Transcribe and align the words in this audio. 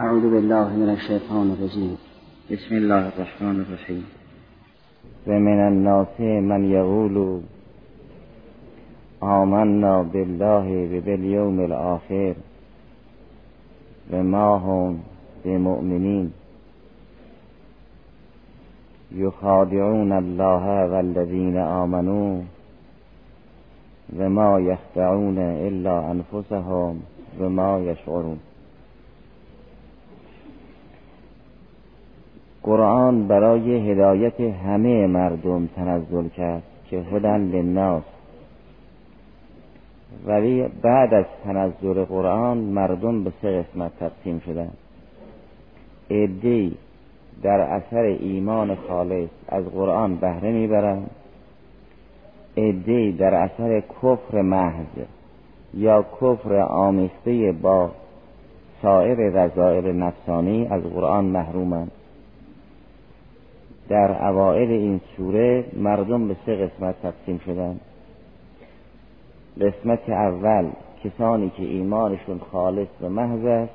أعوذ 0.00 0.30
بالله 0.30 0.68
من 0.68 0.90
الشيطان 0.90 1.50
الرجيم. 1.50 1.96
بسم 2.52 2.76
الله 2.76 3.08
الرحمن 3.08 3.60
الرحيم. 3.60 4.04
ومن 5.26 5.58
الناس 5.68 6.20
من 6.20 6.70
يقول 6.70 7.40
آمنا 9.22 10.02
بالله 10.02 10.66
وباليوم 10.92 11.60
الآخر 11.60 12.34
وما 14.12 14.46
هم 14.56 14.98
بمؤمنين. 15.44 16.32
يخادعون 19.12 20.12
الله 20.12 20.86
والذين 20.86 21.56
آمنوا 21.56 22.42
وما 24.18 24.58
يخدعون 24.58 25.38
إلا 25.38 26.10
أنفسهم 26.10 27.00
وما 27.40 27.78
يشعرون. 27.78 28.53
قرآن 32.64 33.28
برای 33.28 33.90
هدایت 33.90 34.40
همه 34.40 35.06
مردم 35.06 35.66
تنزل 35.76 36.28
کرد 36.28 36.62
که 36.90 36.96
هدن 36.96 37.40
للناس. 37.40 38.02
ولی 40.26 40.68
بعد 40.82 41.14
از 41.14 41.24
تنزل 41.44 42.04
قرآن 42.04 42.58
مردم 42.58 43.24
به 43.24 43.32
سه 43.42 43.62
قسمت 43.62 43.90
تقسیم 44.00 44.38
شدن. 44.46 44.70
ادی 46.10 46.76
در 47.42 47.60
اثر 47.60 48.02
ایمان 48.02 48.74
خالص 48.74 49.28
از 49.48 49.64
قرآن 49.64 50.16
بهره 50.16 50.52
می‌برند 50.52 51.10
ادی 52.56 53.12
در 53.12 53.34
اثر 53.34 53.80
کفر 53.80 54.40
محض 54.42 54.86
یا 55.74 56.04
کفر 56.20 56.54
آمیخته 56.56 57.52
با 57.52 57.90
سایر 58.82 59.18
رضائل 59.18 59.92
نفسانی 59.92 60.66
از 60.70 60.82
قرآن 60.82 61.24
محرومند 61.24 61.90
در 63.88 64.28
اوائل 64.28 64.70
این 64.70 65.00
سوره 65.16 65.64
مردم 65.76 66.28
به 66.28 66.36
سه 66.46 66.56
قسمت 66.56 67.02
تقسیم 67.02 67.38
شدند 67.38 67.80
قسمت 69.60 70.10
اول 70.10 70.70
کسانی 71.04 71.50
که 71.50 71.62
ایمانشون 71.62 72.40
خالص 72.52 72.88
و 73.00 73.08
محض 73.08 73.44
است. 73.44 73.72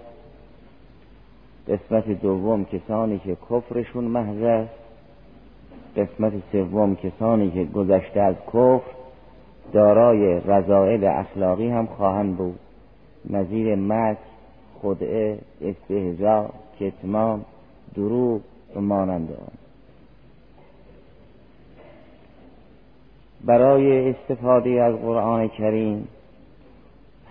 قسمت 1.68 2.22
دوم 2.22 2.66
کسانی 2.66 3.20
که 3.20 3.38
کفرشون 3.50 4.04
محض 4.04 4.42
است. 4.42 4.74
قسمت 5.98 6.34
سوم 6.52 6.96
کسانی 6.96 7.52
که 7.52 7.64
گذشته 7.64 8.22
از 8.22 8.36
کفر 8.48 8.92
دارای 9.74 10.40
رضایل 10.40 11.06
اخلاقی 11.06 11.70
هم 11.70 11.86
خواهند 11.86 12.38
بود. 12.38 12.60
نظیر 13.30 13.76
مک 13.76 14.18
خدعه 14.82 15.40
استهزا 15.62 16.50
کتمان 16.80 17.46
دروغ 17.96 18.42
و 18.76 18.82
مانند 18.82 19.32
آن. 19.32 19.69
برای 23.45 24.09
استفاده 24.09 24.70
از 24.70 24.95
قرآن 24.95 25.48
کریم 25.48 26.08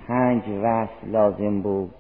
پنج 0.09 0.42
وصف 0.62 1.05
لازم 1.12 1.61
بود 1.61 1.91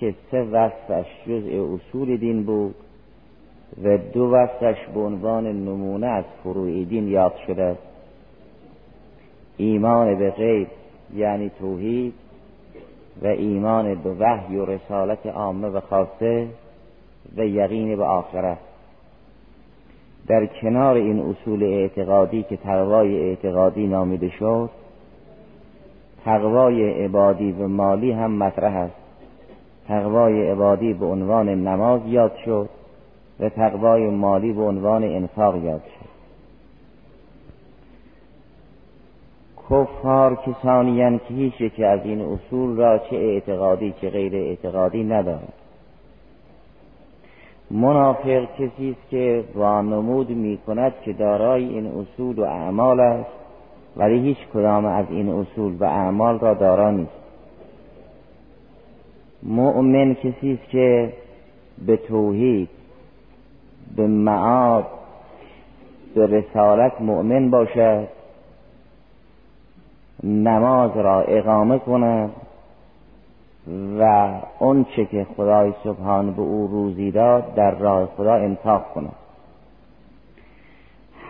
که 0.00 0.14
سه 0.30 0.42
وصفش 0.42 1.06
جزء 1.26 1.74
اصول 1.74 2.16
دین 2.16 2.44
بود 2.44 2.74
و 3.84 3.98
دو 3.98 4.24
وصفش 4.24 4.76
به 4.94 5.00
عنوان 5.00 5.46
نمونه 5.46 6.06
از 6.06 6.24
فروع 6.42 6.84
دین 6.84 7.08
یاد 7.08 7.34
شده. 7.46 7.76
ایمان 9.56 10.18
به 10.18 10.30
غیب 10.30 10.68
یعنی 11.14 11.50
توحید 11.58 12.14
و 13.22 13.26
ایمان 13.26 13.94
به 13.94 14.10
وحی 14.10 14.56
و 14.56 14.64
رسالت 14.64 15.26
عامه 15.26 15.68
و 15.68 15.80
خاصه 15.80 16.48
و 17.36 17.46
یقین 17.46 17.96
به 17.96 18.04
آخرت. 18.04 18.71
در 20.26 20.46
کنار 20.46 20.94
این 20.94 21.20
اصول 21.20 21.62
اعتقادی 21.62 22.42
که 22.42 22.56
تقوای 22.56 23.20
اعتقادی 23.20 23.86
نامیده 23.86 24.28
شد 24.28 24.70
تقوای 26.24 27.04
عبادی 27.04 27.52
و 27.52 27.68
مالی 27.68 28.12
هم 28.12 28.32
مطرح 28.32 28.76
است. 28.76 28.94
تقوای 29.88 30.50
عبادی 30.50 30.92
به 30.92 31.06
عنوان 31.06 31.48
نماز 31.48 32.00
یاد 32.06 32.32
شد 32.44 32.68
و 33.40 33.48
تقوای 33.48 34.10
مالی 34.10 34.52
به 34.52 34.62
عنوان 34.62 35.04
انفاق 35.04 35.64
یاد 35.64 35.82
شد. 35.82 36.12
کفار 39.70 40.36
کسانی 40.36 41.18
که 41.18 41.34
هیچ 41.34 41.72
که 41.72 41.86
از 41.86 42.00
این 42.04 42.20
اصول 42.20 42.76
را 42.76 42.98
چه 42.98 43.16
اعتقادی 43.16 43.94
چه 44.00 44.10
غیر 44.10 44.34
اعتقادی 44.34 45.04
ندارد 45.04 45.52
منافق 47.72 48.46
کسی 48.58 48.90
است 48.90 49.10
که 49.10 49.44
وانمود 49.54 50.30
می 50.30 50.58
کند 50.66 50.92
که 51.04 51.12
دارای 51.12 51.64
این 51.64 51.86
اصول 51.86 52.38
و 52.38 52.42
اعمال 52.42 53.00
است 53.00 53.30
ولی 53.96 54.18
هیچ 54.18 54.38
کدام 54.54 54.84
از 54.84 55.06
این 55.10 55.28
اصول 55.28 55.76
و 55.80 55.84
اعمال 55.84 56.38
را 56.38 56.54
دارا 56.54 56.90
نیست. 56.90 57.12
مؤمن 59.42 60.14
کسی 60.14 60.52
است 60.62 60.70
که 60.70 61.12
به 61.86 61.96
توحید 61.96 62.68
به 63.96 64.06
معاد 64.06 64.86
به 66.14 66.26
رسالت 66.26 67.00
مؤمن 67.00 67.50
باشد 67.50 68.08
نماز 70.24 70.96
را 70.96 71.20
اقامه 71.20 71.78
کند. 71.78 72.30
و 73.98 74.30
چه 74.96 75.04
که 75.04 75.26
خدای 75.36 75.72
سبحان 75.84 76.32
به 76.32 76.42
او 76.42 76.66
روزی 76.66 77.10
داد 77.10 77.54
در 77.54 77.70
راه 77.70 78.06
خدا 78.06 78.34
انفاق 78.34 78.92
کند 78.94 79.12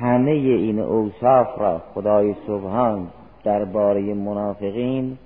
همه 0.00 0.30
این 0.30 0.78
اوصاف 0.78 1.58
را 1.58 1.80
خدای 1.94 2.34
سبحان 2.46 3.06
درباره 3.44 4.14
منافقین 4.14 5.18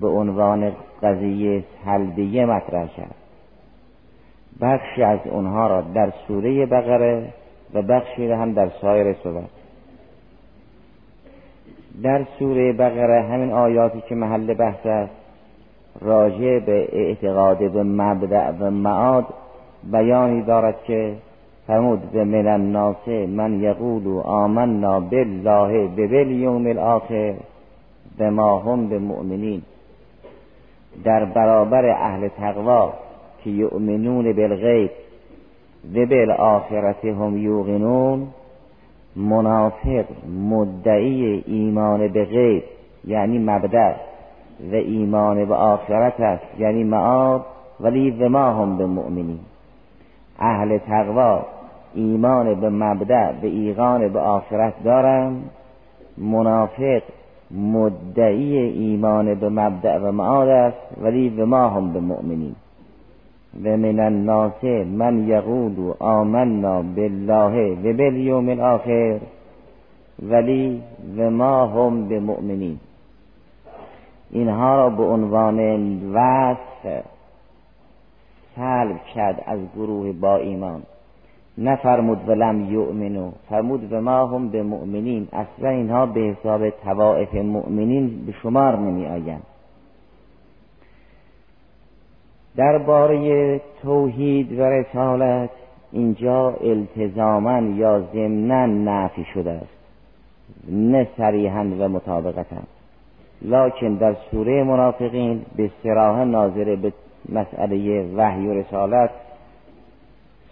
به 0.00 0.08
عنوان 0.08 0.72
قضیه 1.02 1.64
سلبیه 1.84 2.46
مطرح 2.46 2.86
کرد. 2.86 3.14
بخشی 4.60 5.02
از 5.02 5.18
اونها 5.24 5.66
را 5.66 5.80
در 5.80 6.12
سوره 6.28 6.66
بقره 6.66 7.32
و 7.74 7.82
بخشی 7.82 8.28
را 8.28 8.38
هم 8.38 8.52
در 8.52 8.68
سایر 8.80 9.12
سوره 9.12 9.44
در 12.02 12.26
سوره 12.38 12.72
بقره 12.72 13.22
همین 13.22 13.52
آیاتی 13.52 14.00
که 14.00 14.14
محل 14.14 14.54
بحث 14.54 14.86
است 14.86 15.17
راجع 16.00 16.58
به 16.58 16.88
اعتقاد 16.92 17.72
به 17.72 17.82
مبدع 17.82 18.50
و 18.50 18.70
معاد 18.70 19.26
بیانی 19.92 20.42
دارد 20.42 20.76
که 20.86 21.14
فرمود 21.66 22.12
به 22.12 22.24
من 22.24 22.46
الناس 22.46 23.08
من 23.08 23.60
یقول 23.60 24.18
آمنا 24.24 25.00
بالله 25.00 25.88
به 25.96 26.06
بالیوم 26.06 26.66
الاخر 26.66 27.34
به 28.18 28.30
ما 28.30 28.58
هم 28.58 28.88
به 28.88 28.98
مؤمنین 28.98 29.62
در 31.04 31.24
برابر 31.24 31.86
اهل 31.86 32.28
تقوا 32.28 32.92
که 33.44 33.50
یؤمنون 33.50 34.32
بالغیب 34.32 34.90
و 35.94 36.06
بالآخرت 36.06 37.04
هم 37.04 37.36
یوقنون 37.36 38.26
منافق 39.16 40.04
مدعی 40.50 41.44
ایمان 41.46 42.08
به 42.08 42.24
غیب 42.24 42.62
یعنی 43.04 43.38
مبدع 43.38 43.94
و 44.72 44.74
ایمان 44.74 45.44
به 45.44 45.54
آخرت 45.54 46.20
است. 46.20 46.60
یعنی 46.60 46.84
معاد 46.84 47.44
ولی 47.80 48.10
و 48.10 48.28
ما 48.28 48.50
هم 48.50 48.76
به 48.76 48.86
مؤمنین 48.86 49.38
اهل 50.38 50.78
تقوا 50.78 51.42
ایمان 51.94 52.60
به 52.60 52.70
مبدع 52.70 53.32
به 53.32 53.48
ایقان 53.48 54.08
به 54.08 54.20
آخرت 54.20 54.82
دارم 54.84 55.42
منافق 56.18 57.02
مدعی 57.50 58.56
ایمان 58.56 59.34
به 59.34 59.48
مبدع 59.48 59.98
و 59.98 60.12
معاد 60.12 60.48
است 60.48 60.78
ولی 61.02 61.28
و 61.28 61.46
ما 61.46 61.68
هم 61.68 61.92
به 61.92 62.00
مؤمنین 62.00 62.54
و 63.64 63.76
من 63.76 64.00
الناس 64.00 64.64
من 64.98 65.28
یقول 65.28 65.92
آمنا 65.98 66.82
بالله 66.82 67.72
و 67.84 67.96
بالیوم 67.96 68.48
الاخر 68.48 69.18
ولی 70.22 70.82
و 71.16 71.30
ما 71.30 71.66
هم 71.66 72.08
به 72.08 72.20
مؤمنین 72.20 72.78
اینها 74.30 74.76
را 74.76 74.90
به 74.90 75.02
عنوان 75.02 75.58
وصف 76.12 77.04
سلب 78.56 79.04
کرد 79.14 79.42
از 79.46 79.60
گروه 79.76 80.12
با 80.12 80.36
ایمان. 80.36 80.82
نفرمود 81.58 82.28
ولم 82.28 82.72
یؤمنو 82.72 83.30
فرمود 83.48 83.92
و 83.92 84.00
ما 84.00 84.26
هم 84.26 84.48
به 84.48 84.62
مؤمنین 84.62 85.28
اصلا 85.32 85.68
اینها 85.68 86.06
به 86.06 86.20
حساب 86.20 86.70
توائف 86.70 87.34
مؤمنین 87.34 88.26
به 88.26 88.32
شمار 88.32 88.78
نمی 88.78 89.06
آیند. 89.06 89.42
درباره 92.56 93.60
توحید 93.82 94.58
و 94.58 94.62
رسالت 94.62 95.50
اینجا 95.92 96.50
التزاما 96.50 97.58
یا 97.58 98.00
ضمنا 98.00 98.66
نفی 98.66 99.26
شده 99.34 99.50
است. 99.50 99.78
نه 100.68 101.08
صریحا 101.16 101.60
و 101.78 101.88
مطابقتا. 101.88 102.56
لکن 103.42 103.94
در 103.94 104.16
سوره 104.30 104.64
منافقین 104.64 105.42
به 105.56 105.70
سراح 105.82 106.24
ناظره 106.24 106.76
به 106.76 106.92
مسئله 107.28 108.06
وحی 108.16 108.46
و 108.46 108.52
رسالت 108.52 109.10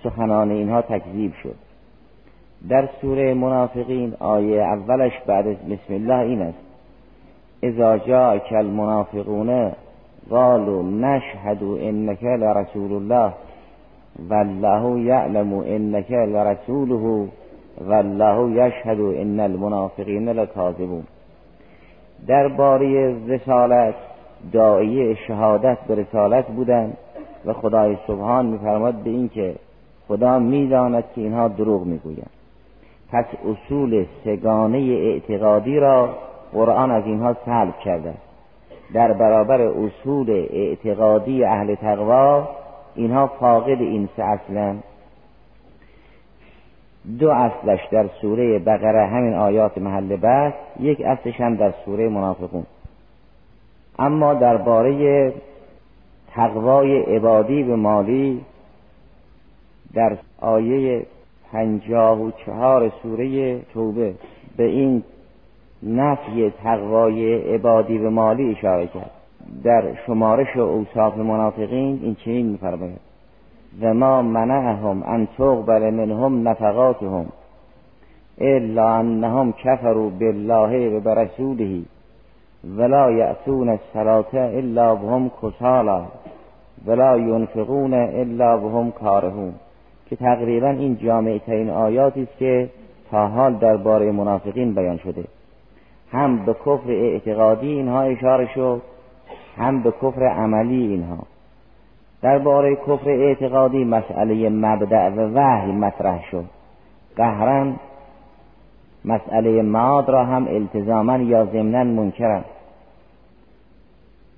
سخنان 0.04 0.50
اینها 0.50 0.82
تکذیب 0.82 1.32
شد. 1.42 1.54
در 2.68 2.88
سوره 3.00 3.34
منافقین 3.34 4.14
آیه 4.20 4.62
اولش 4.62 5.12
بعد 5.26 5.46
از 5.46 5.56
بسم 5.56 5.94
الله 5.94 6.18
این 6.18 6.42
است. 6.42 6.58
اذا 7.62 7.98
جاءك 7.98 8.52
المنافقون 8.52 9.72
قالوا 10.30 10.82
نشهد 10.82 11.62
انك 11.62 12.22
لرسول 12.22 12.92
الله 12.92 13.32
والله 14.30 14.98
يعلم 14.98 15.54
انك 15.54 16.10
لرسوله 16.10 17.28
والله 17.80 18.66
يشهد 18.66 19.00
ان 19.00 19.40
المنافقین 19.40 20.28
لكاذبون 20.28 21.04
درباره 22.26 23.16
رسالت 23.28 23.94
داعیه 24.52 25.14
شهادت 25.14 25.78
به 25.88 25.94
رسالت 25.94 26.46
بودند 26.46 26.96
و 27.44 27.52
خدای 27.52 27.96
سبحان 28.06 28.46
میفرماد 28.46 28.94
به 28.94 29.10
این 29.10 29.28
که 29.28 29.54
خدا 30.08 30.38
می‌داند 30.38 31.04
که 31.14 31.20
اینها 31.20 31.48
دروغ 31.48 31.84
می‌گویند. 31.84 32.30
پس 33.12 33.24
اصول 33.44 34.06
سگانه 34.24 34.78
اعتقادی 34.78 35.78
را 35.78 36.08
قرآن 36.52 36.90
از 36.90 37.06
اینها 37.06 37.36
سلب 37.46 37.78
کرده. 37.84 38.14
در 38.94 39.12
برابر 39.12 39.60
اصول 39.60 40.30
اعتقادی 40.30 41.44
اهل 41.44 41.74
تقوا 41.74 42.48
اینها 42.94 43.26
فاقد 43.26 43.80
این 43.80 44.08
سه 44.16 44.22
اصلا 44.22 44.76
دو 47.18 47.30
اصلش 47.30 47.80
در 47.90 48.08
سوره 48.20 48.58
بقره 48.58 49.06
همین 49.06 49.34
آیات 49.34 49.78
محل 49.78 50.16
بحث 50.16 50.54
یک 50.80 51.00
اصلش 51.00 51.40
هم 51.40 51.54
در 51.54 51.74
سوره 51.84 52.08
منافقون. 52.08 52.66
اما 53.98 54.34
درباره 54.34 55.32
تقوای 56.34 57.00
عبادی 57.02 57.62
به 57.62 57.76
مالی 57.76 58.40
در 59.94 60.16
آیه 60.40 61.06
پنجاه 61.52 62.22
و 62.22 62.30
چهار 62.30 62.92
سوره 63.02 63.58
توبه 63.60 64.14
به 64.56 64.64
این 64.64 65.02
نفی 65.82 66.52
تقوای 66.62 67.54
عبادی 67.54 67.98
به 67.98 68.08
مالی 68.08 68.50
اشاره 68.50 68.86
کرد. 68.86 69.10
در 69.64 69.82
شمارش 70.06 70.56
اوصاف 70.56 71.16
منافقین 71.16 72.00
این 72.02 72.14
چنین 72.14 72.46
میفرماید. 72.46 73.05
و 73.80 73.94
ما 73.94 74.22
منعهم 74.22 75.02
ان 75.02 75.28
تقبل 75.38 75.90
منهم 75.90 76.48
نفقاتهم 76.48 77.26
الا 78.40 78.88
انهم 78.98 79.52
کفروا 79.52 80.10
بالله 80.10 80.96
و 80.96 81.00
برسوله 81.00 81.82
ولا 82.78 83.10
یأتون 83.10 83.68
الصلاة 83.68 84.34
الا 84.34 84.94
بهم 84.94 85.30
کسالا 85.42 86.04
ولا 86.86 87.16
ینفقون 87.16 87.94
الا 87.94 88.56
بهم 88.56 88.90
کارهون 88.90 89.54
که 90.10 90.16
تقریبا 90.16 90.68
این 90.68 90.96
جامعه 90.96 91.38
ترین 91.38 91.70
آیاتی 91.70 92.22
است 92.22 92.38
که 92.38 92.68
تا 93.10 93.26
حال 93.28 93.54
درباره 93.54 94.12
منافقین 94.12 94.74
بیان 94.74 94.96
شده. 94.98 95.24
هم 96.12 96.44
به 96.44 96.54
کفر 96.54 96.90
اعتقادی 96.90 97.68
اینها 97.68 98.02
اشاره 98.02 98.48
شد 98.54 98.82
هم 99.56 99.82
به 99.82 99.90
کفر 99.90 100.22
عملی 100.22 100.86
اینها. 100.86 101.18
درباره 102.22 102.76
کفر 102.76 103.10
اعتقادی 103.10 103.84
مسئله 103.84 104.48
مبدع 104.48 105.08
و 105.08 105.34
وحی 105.34 105.72
مطرح 105.72 106.30
شد. 106.30 106.44
قهرا 107.16 107.72
مسئله 109.04 109.62
معاد 109.62 110.10
را 110.10 110.24
هم 110.24 110.46
التزاما 110.48 111.16
یا 111.16 111.44
ضمنا 111.44 111.84
منکرند. 111.84 112.44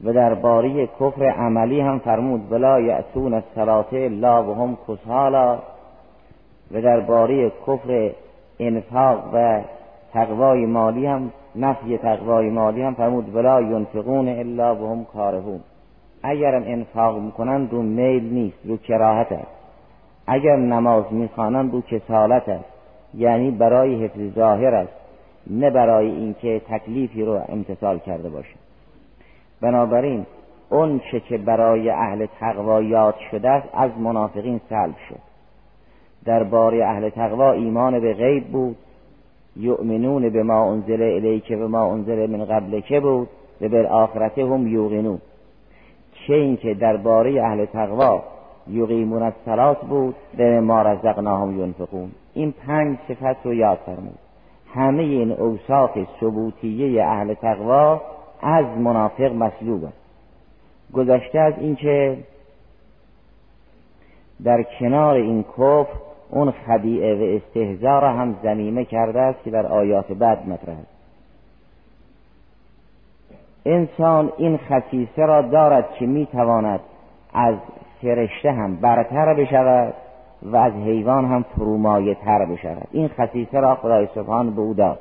و 0.05 0.13
درباره 0.13 0.87
کفر 0.87 1.25
عملی 1.25 1.81
هم 1.81 1.99
فرمود 1.99 2.53
ولا 2.53 2.81
یأتون 2.81 3.35
الصلاة 3.35 3.87
الا 3.93 4.45
وهم 4.45 4.79
کسالا 4.89 5.59
و 6.71 6.83
درباره 6.83 7.53
کفر 7.67 8.11
انفاق 8.59 9.19
و 9.35 9.61
تقوای 10.13 10.67
مالی 10.67 11.07
هم 11.07 11.31
نفی 11.57 11.99
تقوای 11.99 12.51
مالی 12.51 12.83
هم 12.83 12.95
فرمود 12.95 13.35
ولا 13.35 13.61
ینفقون 13.61 14.29
الا 14.29 14.77
وهم 14.77 15.05
کارهون. 15.05 15.61
اگر 16.23 16.55
انفاق 16.55 17.19
می‌کنن 17.19 17.69
رو 17.71 17.83
میل 17.83 18.25
نیست 18.25 18.59
رو 18.65 18.77
کراهت 18.77 19.33
است. 19.33 19.59
اگر 20.27 20.57
نماز 20.57 21.05
می‌خوانند 21.11 21.73
رو 21.73 21.81
کسالت 21.81 22.49
است. 22.49 22.79
یعنی 23.15 23.51
برای 23.51 24.05
حفظ 24.05 24.35
ظاهر 24.35 24.75
است 24.75 24.93
نه 25.51 25.71
برای 25.71 26.07
اینکه 26.07 26.61
تکلیفی 26.69 27.25
رو 27.25 27.41
امتصال 27.49 27.99
کرده 27.99 28.29
باشند 28.29 28.59
بنابراین 29.61 30.27
اون 30.71 31.01
چه 31.13 31.21
که 31.21 31.39
برای 31.39 31.91
اهل 31.91 32.27
تقوا 32.41 32.83
یاد 32.83 33.15
شده 33.31 33.51
است 33.51 33.69
از 33.75 33.91
منافقین 33.99 34.61
سلب 34.69 34.95
شد. 35.09 35.21
درباره 36.25 36.85
اهل 36.85 37.09
تقوا 37.09 37.53
ایمان 37.53 38.01
به 38.01 38.15
غیب 38.15 38.45
بود. 38.45 38.77
یؤمنون 39.57 40.29
به 40.29 40.43
ما 40.43 40.73
انزل 40.73 41.03
الیک 41.03 41.57
و 41.61 41.69
ما 41.69 41.93
انزل 41.93 42.31
من 42.31 42.45
قبل 42.45 42.81
که 42.81 43.01
بود 43.01 43.29
و 43.61 43.69
بالآخرت 43.69 44.39
هم 44.39 44.67
یوقنون. 44.67 45.19
چه 46.29 46.35
اینکه 46.35 46.75
درباره 46.75 47.43
اهل 47.43 47.65
تقوا 47.65 48.23
یقیمون 48.71 49.23
الصلات 49.23 49.81
بود 49.81 50.15
به 50.37 50.61
ما 50.61 50.83
رزقناهم 50.83 51.61
ینفقون. 51.61 52.11
این 52.35 52.55
پنج 52.67 52.99
صفت 53.09 53.47
رو 53.47 53.55
یاد 53.55 53.79
فرمود. 53.87 54.19
همه 54.75 55.03
این 55.03 55.33
اوصاف 55.33 55.99
ثبوتیه 56.21 57.05
اهل 57.05 57.35
تقوا 57.35 58.01
از 58.43 58.67
منافق 58.79 59.33
مسلوب 59.33 59.85
است 59.85 59.97
گذشته 60.93 61.39
از 61.39 61.55
اینکه 61.61 62.17
در 64.45 64.63
کنار 64.81 65.15
این 65.15 65.43
کفر 65.43 65.95
اون 66.31 66.51
خدیعه 66.51 67.15
و 67.15 67.37
استهزار 67.37 68.05
هم 68.05 68.37
زمیمه 68.43 68.85
کرده 68.85 69.21
است 69.21 69.43
که 69.45 69.51
در 69.51 69.67
آیات 69.67 70.13
بعد 70.13 70.49
مطرح 70.49 70.79
است. 70.79 70.98
انسان 73.67 74.33
این 74.37 74.57
خصیصه 74.57 75.27
را 75.27 75.43
دارد 75.43 75.93
که 75.99 76.07
می‌تواند 76.07 76.81
از 77.35 77.55
فرشته 78.03 78.53
هم 78.53 78.77
برتر 78.77 79.35
بشود 79.35 79.95
و 80.43 80.57
از 80.57 80.73
حیوان 80.73 81.25
هم 81.25 81.43
فرومایه 81.57 82.15
تر 82.15 82.45
بشود. 82.45 82.89
این 82.93 83.09
خصیصه 83.09 83.61
را 83.61 83.75
خدای 83.75 84.09
سبحان 84.15 84.51
به 84.51 84.61
او 84.61 84.75
داد. 84.75 84.99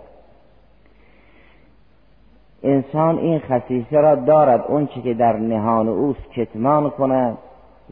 انسان 2.63 3.17
این 3.17 3.39
خصیصه 3.39 3.97
را 3.97 4.15
دارد 4.15 4.65
اون 4.67 4.87
که 4.87 5.13
در 5.13 5.33
نهان 5.33 5.87
اوست 5.87 6.31
کتمان 6.35 6.89
کند 6.89 7.37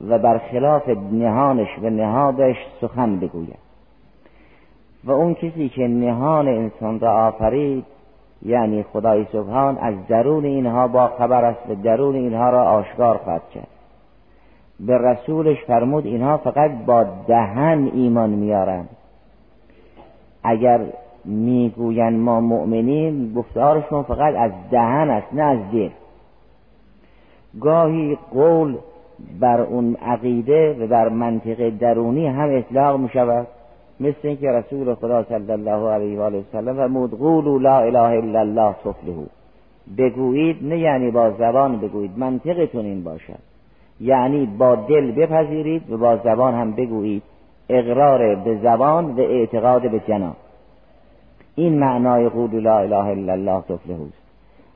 و 0.08 0.20
برخلاف 0.20 0.90
نهانش 1.12 1.80
و 1.82 1.90
نهادش 1.90 2.56
سخن 2.82 3.20
بگوید. 3.20 3.60
و 5.04 5.12
اون 5.12 5.34
کسی 5.34 5.70
که 5.70 5.88
نهان 5.88 6.48
انسان 6.48 7.00
را 7.00 7.28
آفرید 7.28 7.86
یعنی 8.46 8.84
خدای 8.84 9.26
سبحان 9.32 9.78
از 9.78 10.08
درون 10.08 10.46
اینها 10.46 10.88
با 10.88 11.08
خبر 11.08 11.46
است 11.46 11.70
و 11.70 11.76
درون 11.76 12.16
اینها 12.16 12.50
را 12.50 12.64
آشکار 12.64 13.18
خواهد 13.18 13.50
کرد. 13.54 13.68
به 14.80 14.98
رسولش 14.98 15.58
فرمود 15.68 16.06
اینها 16.06 16.38
فقط 16.38 16.72
با 16.86 17.06
دهن 17.28 17.92
ایمان 17.94 18.30
میارند. 18.30 18.90
اگر 20.44 20.80
می‌گویند 21.26 22.20
ما 22.20 22.42
مؤمنین 22.42 23.34
گفتارشون 23.34 24.04
فقط 24.04 24.36
از 24.36 24.52
دهن 24.72 25.10
است 25.10 25.34
نه 25.34 25.44
از 25.44 25.60
دل 25.72 25.90
گاهی 27.62 28.18
قول 28.34 28.78
بر 29.40 29.62
اون 29.62 29.96
عقیده 29.96 30.74
و 30.80 30.88
بر 30.88 31.10
منطق 31.10 31.70
درونی 31.70 32.28
هم 32.28 32.50
اطلاق 32.56 33.00
می 33.00 33.10
شود 33.10 33.48
مثل 34.00 34.18
اینکه 34.24 34.52
رسول 34.52 34.96
خدا 34.96 35.24
صلی 35.24 35.52
الله 35.52 35.90
علیه 35.90 36.20
و 36.20 36.22
آله 36.22 36.40
وسلم 36.40 36.76
فرمود 36.76 37.12
قولوا 37.12 37.58
لا 37.58 37.80
اله 37.80 38.24
الا 38.24 38.40
الله 38.40 38.74
تفلحو 38.74 39.26
بگویید 39.98 40.58
نه 40.62 40.80
یعنی 40.80 41.12
با 41.12 41.32
زبان 41.32 41.78
بگویید 41.80 42.12
منطقتون 42.18 42.86
این 42.86 43.04
باشد. 43.04 43.40
یعنی 44.00 44.46
با 44.46 44.76
دل 44.76 45.12
بپذیرید 45.12 45.92
و 45.92 45.98
با 45.98 46.18
زبان 46.18 46.54
هم 46.54 46.72
بگویید. 46.72 47.24
اقرار 47.70 48.36
به 48.36 48.58
زبان 48.64 49.06
و 49.06 49.20
اعتقاد 49.20 49.92
به 49.92 50.00
جنان 50.08 50.36
این 51.56 51.80
معنای 51.80 52.30
قول 52.30 52.60
لا 52.60 52.78
اله 52.80 53.06
الا 53.06 53.34
الله 53.34 53.62
تفلحوست 53.62 54.26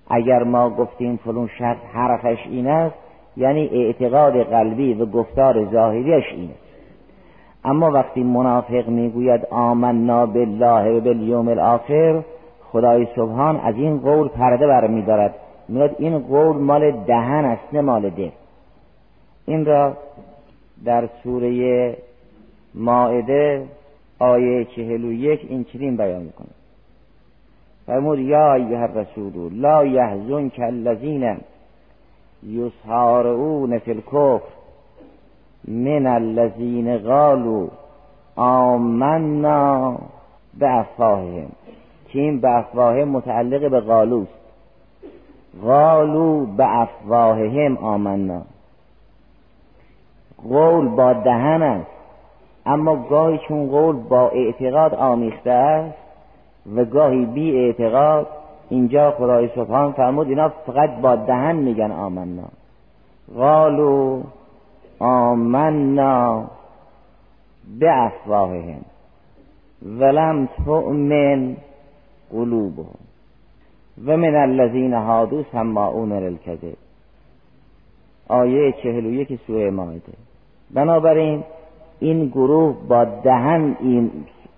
اگر 0.09 0.43
ما 0.43 0.69
گفتیم 0.69 1.17
فلون 1.17 1.49
شخص 1.59 1.81
حرفش 1.93 2.37
این 2.45 2.67
است 2.67 2.95
یعنی 3.37 3.67
اعتقاد 3.67 4.43
قلبی 4.43 4.93
و 4.93 5.05
گفتار 5.05 5.65
ظاهریش 5.65 6.25
این 6.31 6.49
است. 6.49 6.68
اما 7.63 7.91
وقتی 7.91 8.23
منافق 8.23 8.87
می‌گوید 8.87 9.45
آمنا 9.51 10.25
بالله 10.25 10.97
و 10.97 11.01
بالیوم 11.01 11.47
الاخر 11.47 12.23
خدای 12.71 13.07
سبحان 13.15 13.59
از 13.59 13.75
این 13.75 13.97
قول 13.97 14.27
پرده 14.27 14.67
برمیدارد. 14.67 15.35
میاد 15.67 15.95
این 15.99 16.19
قول 16.19 16.57
مال 16.57 16.91
دهن 16.91 17.45
است 17.45 17.73
نه 17.73 17.81
مال 17.81 18.09
دل. 18.09 18.29
این 19.45 19.65
را 19.65 19.93
در 20.85 21.09
سوره 21.23 21.97
ماعده 22.75 23.65
آیه 24.19 24.65
چهل 24.65 25.05
و 25.05 25.11
یک 25.11 25.45
این 25.49 25.63
چنین 25.63 25.97
بیان 25.97 26.21
می‌کنه. 26.21 26.47
فرمود 27.85 28.19
یا 28.19 28.53
ایها 28.53 28.83
الرسول 28.83 29.53
لا 29.53 30.49
که 30.49 30.63
الذین 30.63 31.37
یسارعون 32.47 33.79
فی 33.79 33.91
الکفر. 33.91 34.58
من 35.67 36.07
الذین 36.07 36.97
قالوا 36.97 37.67
آمنا 38.35 39.97
به 40.59 40.77
افواههم. 40.79 41.49
که 42.07 42.19
این 42.19 42.41
به 42.41 42.49
افواههم 42.49 43.07
متعلق 43.07 43.71
به 43.71 43.79
قالوست. 43.79 44.39
قالو 45.63 46.45
به 46.45 46.77
افواههم 46.77 47.77
آمنا. 47.77 48.41
قول 50.49 50.87
با 50.87 51.13
دهن 51.13 51.61
است. 51.61 51.91
اما 52.65 52.95
گاهی 52.95 53.39
چون 53.47 53.67
قول 53.67 53.95
با 53.95 54.29
اعتقاد 54.29 54.93
آمیخته 54.93 55.51
است 55.51 55.97
و 56.75 56.85
گاهی 56.85 57.25
بی 57.25 57.57
اعتقاد 57.57 58.27
اینجا 58.69 59.11
خدای 59.11 59.49
سبحان 59.55 59.91
فرمود 59.91 60.27
اینا 60.27 60.49
فقط 60.49 60.89
با 61.01 61.15
دهن 61.15 61.55
میگن 61.55 61.91
آمنا. 61.91 62.43
قالو 63.37 64.21
آمنا 64.99 66.47
به 67.79 68.05
افواههم 68.05 68.81
ولم 69.85 70.49
تؤمن 70.65 71.55
قلوبهم 72.31 72.99
و 74.05 74.17
من 74.17 74.35
الذین 74.35 74.93
هادو 74.93 75.43
سماعون 75.51 76.11
للکذب 76.11 76.77
آیه 78.27 78.71
چهل 78.71 79.05
و 79.05 79.11
یک 79.11 79.39
سوره 79.47 79.71
مایده 79.71 80.13
بنابراین 80.71 81.43
این 81.99 82.27
گروه 82.27 82.75
با 82.87 83.05
دهن 83.05 83.75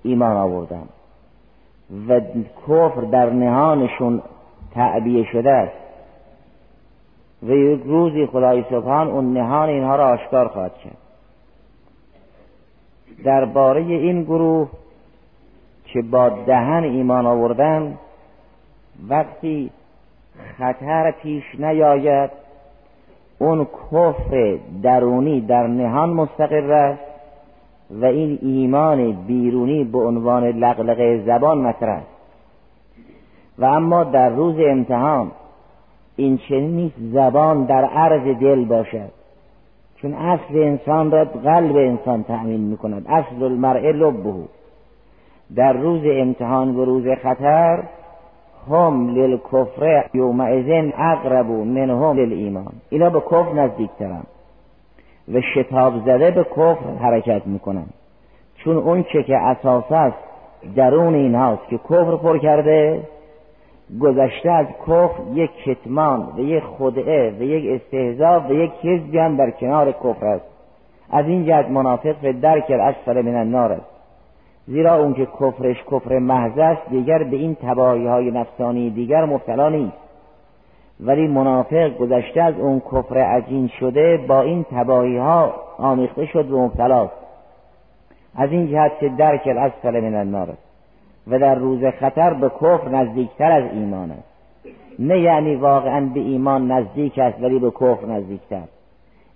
ایمان 0.04 0.36
آوردن 0.38 0.88
و 2.08 2.22
کفر 2.68 3.02
در 3.02 3.30
نهانشون 3.30 4.22
تعبیه 4.74 5.26
شده 5.32 5.52
است. 5.52 5.81
و 7.44 7.52
یک 7.52 7.82
روزی 7.86 8.26
خدای 8.26 8.64
سبحان 8.70 9.08
اون 9.08 9.34
نهان 9.34 9.70
اینها 9.70 9.96
را 9.96 10.08
آشکار 10.08 10.48
خواهد 10.48 10.78
کرد. 10.78 10.98
درباره 13.24 13.82
این 13.82 14.24
گروه 14.24 14.70
که 15.86 16.02
با 16.02 16.30
دهن 16.30 16.84
ایمان 16.84 17.26
آوردن 17.26 17.98
وقتی 19.10 19.72
خطر 20.58 21.12
پیش 21.12 21.44
نیاید 21.60 22.30
اون 23.40 23.66
کفر 23.66 24.58
درونی 24.84 25.42
در 25.42 25.68
نهان 25.68 26.10
مستقر 26.10 26.72
است 26.72 27.02
و 27.92 28.06
این 28.06 28.40
ایمان 28.42 29.12
بیرونی 29.12 29.84
به 29.84 29.98
عنوان 29.98 30.44
لغلقه 30.44 31.24
زبان 31.26 31.58
مطرح. 31.58 31.98
است 31.98 32.08
و 33.58 33.66
اما 33.66 34.04
در 34.04 34.30
روز 34.30 34.56
امتحان 34.60 35.32
این 36.22 36.38
چنین 36.38 36.76
نیست 36.76 36.96
زبان 37.14 37.66
در 37.66 37.86
عرض 37.86 38.38
دل 38.38 38.66
باشد. 38.66 39.10
چون 39.96 40.14
اصل 40.14 40.58
انسان 40.58 41.12
را 41.12 41.26
قلب 41.26 41.76
انسان 41.76 42.24
تأمین 42.24 42.62
می 42.62 42.78
کند 42.78 43.06
اصل 43.10 43.44
المرء 43.44 43.92
لبه. 43.92 44.34
در 45.56 45.74
روز 45.74 46.02
امتحان 46.06 46.76
و 46.76 46.86
روز 46.86 47.04
خطر 47.24 47.84
هم 48.72 49.10
للکفر 49.10 50.06
یومئذن 50.14 50.94
اقرب 50.98 51.50
منهم 51.50 52.18
للایمان. 52.18 52.74
اینا 52.90 53.10
به 53.10 53.20
کفر 53.20 53.54
نزدیکترن 53.54 54.24
و 55.34 55.42
شتاب 55.56 55.94
زده 56.06 56.32
به 56.32 56.44
کفر 56.44 56.96
حرکت 57.02 57.48
می‌کنن. 57.48 57.86
چون 58.56 58.78
اون 58.78 59.04
چه 59.04 59.24
که 59.24 59.38
اساس 59.38 59.92
است 59.92 60.18
درون 60.76 61.14
اینهاست 61.14 61.68
که 61.70 61.78
کفر 61.78 62.16
پر 62.16 62.38
کرده 62.38 63.00
گذشته 64.00 64.52
از 64.52 64.68
کفر 64.88 65.22
یک 65.34 65.52
کتمان 65.66 66.30
و 66.38 66.40
یک 66.40 66.64
خدعه 66.64 67.32
و 67.40 67.42
یک 67.44 67.82
استهزا 67.82 68.46
و 68.50 68.54
یک 68.54 68.72
حزبی 68.82 69.18
هم 69.18 69.38
در 69.38 69.52
کنار 69.52 69.92
کفر 69.92 70.26
است. 70.26 70.46
از 71.10 71.26
این 71.26 71.46
جهت 71.46 71.70
منافق 71.70 72.16
به 72.22 72.34
درک 72.34 72.66
الاسفل 72.70 73.22
من 73.22 73.36
النار 73.36 73.72
است. 73.72 73.92
زیرا 74.68 74.96
اون 74.96 75.14
که 75.14 75.26
کفرش 75.26 75.84
کفر 75.92 76.20
محض 76.20 76.58
است 76.58 76.90
دیگر 76.90 77.24
به 77.24 77.38
این 77.38 77.56
تباهی 77.56 78.08
های 78.08 78.32
نفسانی 78.32 78.90
دیگر 78.90 79.26
مبتلا 79.26 79.70
نیست. 79.70 79.98
ولی 81.00 81.28
منافق 81.28 81.98
گذشته 81.98 82.42
از 82.42 82.60
اون 82.60 82.80
کفر 82.80 83.18
عجین 83.18 83.68
شده 83.80 84.18
با 84.28 84.42
این 84.42 84.64
تباهی 84.64 85.18
ها 85.18 85.54
آمیخته 85.78 86.26
شد 86.26 86.52
و 86.52 86.66
مبتلاست 86.66 87.14
از 88.36 88.52
این 88.52 88.68
جهت 88.68 89.00
که 89.00 89.10
درک 89.10 89.48
الاسفل 89.48 90.00
من 90.00 90.16
النار 90.16 90.50
است. 90.50 90.71
و 91.28 91.40
در 91.40 91.56
روز 91.56 91.86
خطر 92.00 92.34
به 92.34 92.50
کفر 92.50 92.90
نزدیکتر 92.90 93.52
از 93.52 93.64
ایمان 93.74 94.12
است. 94.12 94.32
نه 95.00 95.20
یعنی 95.20 95.56
واقعا 95.56 96.02
به 96.14 96.20
ایمان 96.20 96.72
نزدیک 96.72 97.20
است 97.20 97.42
ولی 97.42 97.60
به 97.60 97.72
کفر 97.72 98.06
نزدیکتر. 98.06 98.64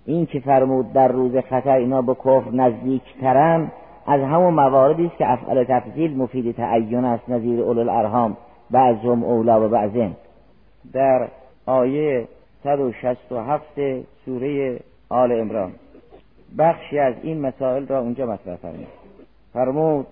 این 0.06 0.26
که 0.26 0.40
فرمود 0.40 0.92
در 0.92 1.08
روز 1.08 1.36
خطر 1.36 1.70
اینا 1.76 2.02
به 2.02 2.14
کفر 2.14 2.50
نزدیکترن 2.52 3.70
از 4.06 4.20
همون 4.20 4.54
مواردی 4.54 5.06
است 5.06 5.16
که 5.16 5.32
افعال 5.32 5.64
تفضیل 5.64 6.16
مفید 6.16 6.56
تعین 6.56 7.04
است 7.04 7.28
نظیر 7.28 7.60
اول 7.60 7.78
الارهام 7.78 8.36
بعضهم 8.70 9.24
اولا 9.24 9.66
و 9.66 9.68
بعضهم. 9.68 10.16
در 10.92 11.28
آیه 11.66 12.28
167 12.64 13.64
سوره 14.24 14.80
آل 15.08 15.40
امران 15.40 15.72
بخشی 16.58 16.98
از 16.98 17.14
این 17.22 17.40
مسائل 17.40 17.86
را 17.86 18.00
اونجا 18.00 18.26
مطرح 18.26 18.56
فرمود. 18.56 18.86
فرمود 19.52 20.06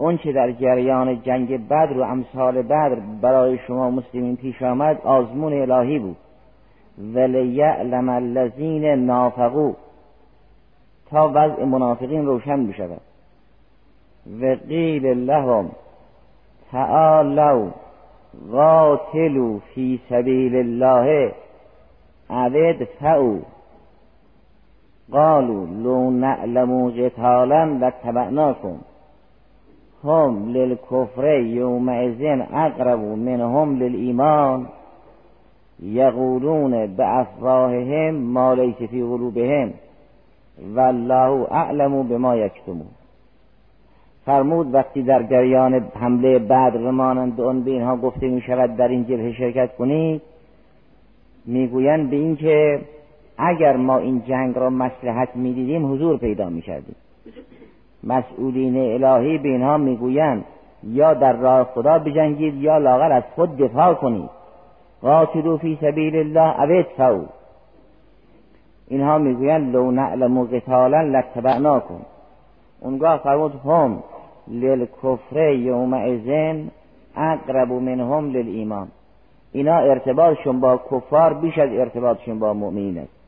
اون 0.00 0.16
که 0.16 0.32
در 0.32 0.52
جریان 0.52 1.22
جنگ 1.22 1.68
بدر 1.68 1.98
و 1.98 2.02
امثال 2.02 2.62
بدر 2.62 2.94
برای 3.20 3.58
شما 3.58 3.90
مسلمین 3.90 4.36
پیش 4.36 4.62
آمد 4.62 5.00
آزمون 5.04 5.52
الهی 5.52 5.98
بود. 5.98 6.16
ولیعلم 7.14 8.08
الذین 8.08 8.84
نافقو. 8.84 9.72
تا 11.10 11.28
وضع 11.28 11.64
منافقین 11.64 12.26
روشن 12.26 12.66
بشود. 12.66 13.00
و 14.40 14.56
قیل 14.68 15.06
لهم. 15.06 15.70
تعالوا 16.72 17.68
قاتلوا 18.52 19.58
فی 19.74 20.00
سبیل 20.10 20.56
الله. 20.56 21.32
عبد 22.30 22.84
فعو. 23.00 23.38
قالوا 25.12 25.66
لو 25.66 26.10
نعلم 26.10 26.90
قتالا 26.90 27.64
لاتبعناكم 27.64 28.78
هم 30.04 30.52
للكفر 30.52 31.24
يومئذ 31.38 32.22
اقرب 32.52 33.00
منهم 33.00 33.78
للإيمان 33.78 34.66
يقولون 35.82 36.86
بأفواههم 36.86 38.14
ما 38.14 38.54
ليس 38.54 38.76
في 38.76 39.02
قلوبهم 39.02 39.72
والله 40.76 41.46
اعلم 41.50 42.02
بما 42.02 42.36
یکتمون. 42.36 42.90
فرمود 44.26 44.74
وقتی 44.74 45.02
در 45.02 45.22
جریان 45.22 45.74
حمله 45.94 46.38
بعد 46.38 46.76
و 46.76 46.92
مانند 46.92 47.36
به 47.64 47.70
اینها 47.70 47.96
گفته 47.96 48.28
می 48.28 48.40
شود 48.40 48.76
در 48.76 48.88
این 48.88 49.04
جبهه 49.04 49.32
شرکت 49.32 49.76
کنید 49.76 50.22
می‌گویند 51.46 52.10
به 52.10 52.16
اینکه 52.16 52.80
اگر 53.38 53.76
ما 53.76 53.98
این 53.98 54.22
جنگ 54.28 54.56
را 54.56 54.70
مسلحت 54.70 55.36
می‌دیدیم 55.36 55.92
حضور 55.92 56.18
پیدا 56.18 56.48
می 56.48 56.62
کردیم 56.62 56.96
مسئولین 58.04 59.04
الهی 59.04 59.38
به 59.38 59.48
اینها 59.48 59.76
می‌گویند 59.76 60.44
یا 60.84 61.14
در 61.14 61.32
راه 61.32 61.64
خدا 61.64 61.98
بجنگید 61.98 62.54
یا 62.54 62.78
لاغر 62.78 63.12
از 63.12 63.22
خود 63.34 63.56
دفاع 63.56 63.94
کنید. 63.94 64.30
قاتلوا 65.02 65.56
فی 65.56 65.78
سبیل 65.80 66.16
الله 66.16 66.60
او 66.60 66.78
ادفعوا 66.78 67.24
اینها 68.88 69.18
می‌گویند 69.18 69.72
لو 69.72 69.90
نعلم 69.90 70.44
قتالا 70.44 71.00
لاتبعناکم. 71.00 72.00
اونگاه 72.80 73.16
فرمود 73.16 73.52
هم 73.64 74.02
للکفر 74.48 75.52
یومئذن 75.52 76.68
اقرب 77.16 77.72
منهم 77.72 78.30
للایمان. 78.30 78.88
اینا 79.52 79.78
ارتباطشون 79.78 80.60
با 80.60 80.80
کفار 80.90 81.34
بیش 81.34 81.58
از 81.58 81.70
ارتباطشون 81.72 82.38
با 82.38 82.52
مؤمنین 82.52 82.98
است. 82.98 83.19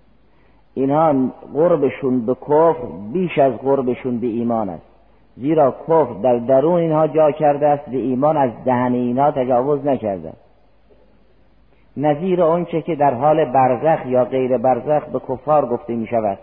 اینها 0.74 1.14
قربشون 1.54 2.26
به 2.26 2.34
کفر 2.34 2.86
بیش 3.12 3.38
از 3.38 3.52
قربشون 3.52 4.18
به 4.18 4.26
ایمان 4.26 4.68
است. 4.68 4.92
زیرا 5.36 5.70
کفر 5.70 6.12
در 6.22 6.36
درون 6.36 6.80
اینها 6.80 7.06
جا 7.06 7.30
کرده 7.30 7.68
است 7.68 7.90
به 7.90 7.96
ایمان 7.96 8.36
از 8.36 8.50
دهن 8.64 8.92
اینها 8.92 9.30
تجاوز 9.30 9.86
نکرده 9.86 10.32
نظیر 11.96 12.42
آنچه 12.42 12.82
که 12.82 12.94
در 12.94 13.14
حال 13.14 13.44
برزخ 13.44 14.06
یا 14.06 14.24
غیر 14.24 14.58
برزخ 14.58 15.04
به 15.04 15.20
کفار 15.28 15.66
گفته 15.66 15.94
می 15.94 16.06
شود. 16.06 16.38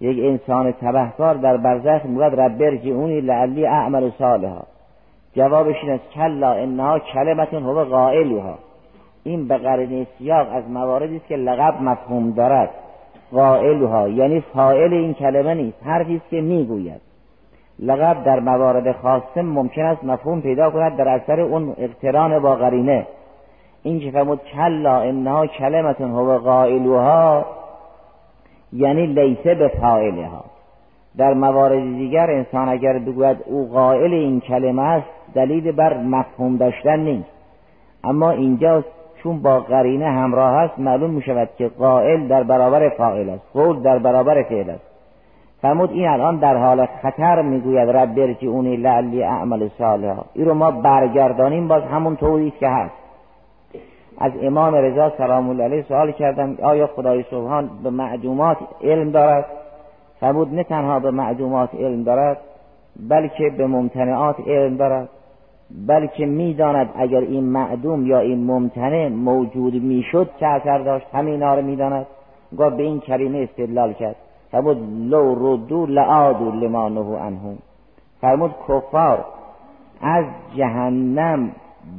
یک 0.00 0.18
انسان 0.24 0.72
تبهکار 0.72 1.34
در 1.34 1.56
برزخ 1.56 2.06
می‌گوید 2.06 2.40
رب 2.40 2.62
ارجعونی 2.62 3.20
لعلی 3.20 3.66
اعمل 3.66 4.10
صالحا. 4.18 4.62
جوابش 5.34 5.76
این 5.82 5.92
است 5.92 6.10
کلا 6.14 6.52
انها 6.52 6.98
کلمتون 6.98 7.62
هو 7.62 7.84
قائلها 7.84 8.58
این 9.24 9.48
به 9.48 9.58
قرن 9.58 10.06
سیاق 10.18 10.46
از 10.52 10.70
مواردی 10.70 11.16
است 11.16 11.26
که 11.26 11.36
لقب 11.36 11.82
مفهوم 11.82 12.30
دارد. 12.30 12.70
قائلها 13.32 14.08
یعنی 14.08 14.40
فائل 14.40 14.92
این 14.92 15.14
کلمه 15.14 15.54
نیست 15.54 15.78
حرفی 15.84 16.16
است 16.16 16.28
که 16.30 16.40
می‌گوید. 16.40 17.00
لقب 17.78 18.24
در 18.24 18.40
موارد 18.40 18.92
خاصه 18.92 19.42
ممکن 19.42 19.82
است 19.82 20.04
مفهوم 20.04 20.40
پیدا 20.40 20.70
کند 20.70 20.96
در 20.96 21.08
اثر 21.08 21.40
اون 21.40 21.74
اقتران 21.78 22.38
با 22.38 22.54
قرینه. 22.54 23.06
این 23.82 24.00
که 24.00 24.10
فرمود 24.10 24.40
کلا 24.54 25.00
انها 25.00 25.46
کلمتون 25.46 26.10
هو 26.10 26.38
قائلوها 26.38 27.44
یعنی 28.72 29.06
لیسه 29.06 29.54
به 29.54 29.68
فاعلها. 29.68 30.44
در 31.16 31.34
موارد 31.34 31.82
دیگر 31.82 32.30
انسان 32.30 32.68
اگر 32.68 32.98
بگوید 32.98 33.36
او 33.46 33.68
قائل 33.72 34.12
این 34.12 34.40
کلمه 34.40 34.82
است 34.82 35.08
دلیل 35.34 35.72
بر 35.72 35.96
مفهوم 35.96 36.56
داشتن 36.56 37.00
نیست. 37.00 37.30
اما 38.04 38.30
اینجا 38.30 38.84
چون 39.22 39.42
با 39.42 39.60
قرینه 39.60 40.06
همراه 40.06 40.54
است 40.54 40.78
معلوم 40.78 41.10
می 41.10 41.22
شود 41.22 41.48
که 41.58 41.68
قائل 41.68 42.28
در 42.28 42.42
برابر 42.42 42.88
فاعل 42.88 43.28
است 43.28 43.42
قول 43.52 43.82
در 43.82 43.98
برابر 43.98 44.42
فعل 44.42 44.70
است. 44.70 44.84
فرمود 45.62 45.90
این 45.90 46.08
الان 46.08 46.36
در 46.36 46.56
حال 46.56 46.86
خطر 47.02 47.42
می‌گوید 47.42 47.88
رب 47.88 48.36
اونی 48.42 48.76
لعلی 48.76 49.22
اعمل 49.22 49.68
صالحا. 49.78 50.22
این 50.34 50.46
رو 50.46 50.54
ما 50.54 50.70
برگردانیم 50.70 51.68
باز 51.68 51.82
همون 51.82 52.16
طوری 52.16 52.50
که 52.50 52.68
هست. 52.68 52.94
از 54.20 54.32
امام 54.42 54.74
رضا 54.74 55.12
سلام 55.18 55.48
الله 55.48 55.64
علیه 55.64 55.82
سوال 55.82 56.12
کردم 56.12 56.56
آیا 56.62 56.86
خدای 56.86 57.22
سبحان 57.22 57.70
به 57.82 57.90
معدومات 57.90 58.56
علم 58.82 59.10
دارد؟ 59.10 59.44
فرمود 60.20 60.54
نه 60.54 60.64
تنها 60.64 61.00
به 61.00 61.10
معدومات 61.10 61.74
علم 61.74 62.02
دارد 62.02 62.38
بلکه 63.08 63.50
به 63.58 63.66
ممتنعات 63.66 64.36
علم 64.46 64.76
دارد. 64.76 65.08
بلکه 65.88 66.26
می‌داند 66.26 66.90
اگر 66.96 67.20
این 67.20 67.44
معدوم 67.44 68.06
یا 68.06 68.18
این 68.18 68.44
ممتنع 68.44 69.08
موجود 69.08 69.74
می‌شد 69.74 70.30
چه 70.40 70.46
اثر 70.46 70.78
داشت؟ 70.78 71.06
همینا 71.12 71.54
رو 71.54 71.62
می‌داند. 71.62 72.06
گفت 72.58 72.76
به 72.76 72.82
این 72.82 73.00
کلمه 73.00 73.38
استدلال 73.38 73.92
کرد. 73.92 74.16
فرمود 74.50 74.78
لو 75.10 75.34
ردو 75.34 75.86
لعادو 75.86 76.50
لما 76.50 76.88
نهو 76.88 77.16
عنه 77.16 77.56
فرمود 78.20 78.54
کفار 78.68 79.24
از 80.02 80.24
جهنم 80.56 81.50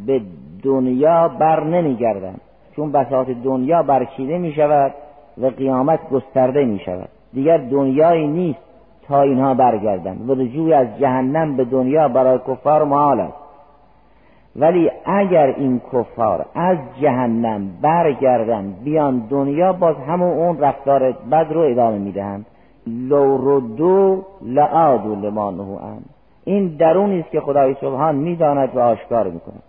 به 0.06 0.22
دنیا 0.64 1.28
بر 1.28 1.64
نمیگردن 1.64 2.36
چون 2.76 2.92
بساط 2.92 3.28
دنیا 3.44 3.84
برچیده 3.84 4.38
می 4.38 4.54
شود 4.54 4.94
و 5.38 5.46
قیامت 5.46 6.10
گسترده 6.10 6.66
می 6.66 6.80
شود 6.80 7.10
دیگر 7.34 7.58
دنیایی 7.58 8.28
نیست 8.28 8.60
تا 9.08 9.22
اینها 9.22 9.54
برگردن 9.54 10.18
و 10.28 10.34
رجوع 10.34 10.76
از 10.76 10.88
جهنم 11.00 11.58
به 11.58 11.66
دنیا 11.66 12.08
برای 12.08 12.40
کفار 12.48 12.84
محال 12.84 13.20
است. 13.20 13.49
ولی 14.56 14.92
اگر 15.06 15.54
این 15.58 15.82
کفار 15.94 16.46
از 16.56 16.78
جهنم 17.02 17.70
برگردن 17.82 18.74
بیان 18.84 19.20
دنیا 19.30 19.74
باز 19.74 19.96
همون 19.96 20.38
اون 20.38 20.60
رفتار 20.60 21.12
بد 21.12 21.48
رو 21.50 21.62
ادامه 21.62 21.98
می‌دهند. 21.98 22.46
لو 22.88 23.38
ردو 23.38 24.24
لعادو 24.42 25.16
لما 25.16 25.50
هم 25.52 26.02
این 26.46 26.68
درونی 26.68 27.20
است 27.20 27.30
که 27.30 27.40
خدای 27.40 27.76
سبحان 27.82 28.16
می‌داند 28.16 28.76
و 28.76 28.80
آشکار 28.80 29.30
می‌کند. 29.30 29.64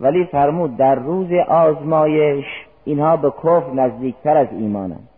ولی 0.00 0.24
فرمود 0.24 0.76
در 0.76 0.94
روز 0.94 1.32
آزمایش 1.48 2.44
اینها 2.84 3.16
به 3.16 3.30
کفر 3.30 3.72
نزدیکتر 3.74 4.36
از 4.36 4.48
ایمانند. 4.50 5.08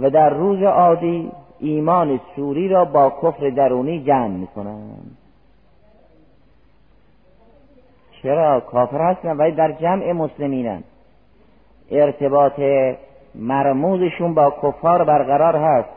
و 0.00 0.10
در 0.10 0.30
روز 0.30 0.62
عادی 0.62 1.30
ایمان 1.58 2.20
سوری 2.36 2.68
را 2.68 2.84
با 2.84 3.12
کفر 3.22 3.50
درونی 3.50 4.04
جمع 4.04 4.28
می‌کنند. 4.28 5.16
چرا؟ 8.26 8.60
کافر 8.60 9.10
هستن 9.10 9.36
ولی 9.36 9.52
در 9.52 9.72
جمع 9.72 10.12
مسلمینن. 10.12 10.82
ارتباط 11.90 12.60
مرموزشون 13.34 14.34
با 14.34 14.54
کفار 14.62 15.04
برقرار 15.04 15.56
هست. 15.56 15.88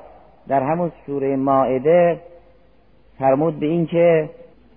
در 0.48 0.64
همون 0.64 0.92
سوره 1.06 1.36
ماعده 1.36 2.20
فرمود 3.20 3.60
به 3.60 3.66
این 3.66 3.86
که 3.86 4.30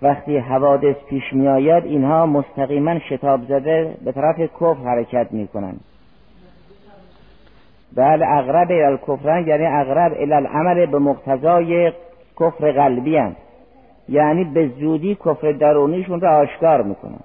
وقتی 0.02 0.36
حوادث 0.38 0.96
پیش 1.08 1.32
می 1.32 1.48
آید 1.48 1.84
اینها 1.84 2.26
مستقیما 2.26 2.98
شتاب 2.98 3.40
زده 3.42 3.94
به 4.04 4.12
طرف 4.12 4.40
کفر 4.40 4.74
حرکت 4.84 5.26
می 5.30 5.48
کنند 5.48 5.80
بله 7.96 8.26
اغرب 8.28 8.68
الکفرن 8.70 9.46
یعنی 9.46 9.66
اغرب 9.66 10.12
الالعمل 10.16 10.86
به 10.86 10.98
مقتضای 10.98 11.92
کفر 12.40 12.72
قلبی 12.72 13.16
هم. 13.16 13.36
یعنی 14.08 14.44
به 14.44 14.68
زودی 14.68 15.14
کفر 15.14 15.52
درونیشون 15.52 16.20
را 16.20 16.36
آشکار 16.36 16.82
می‌کنن. 16.82 17.20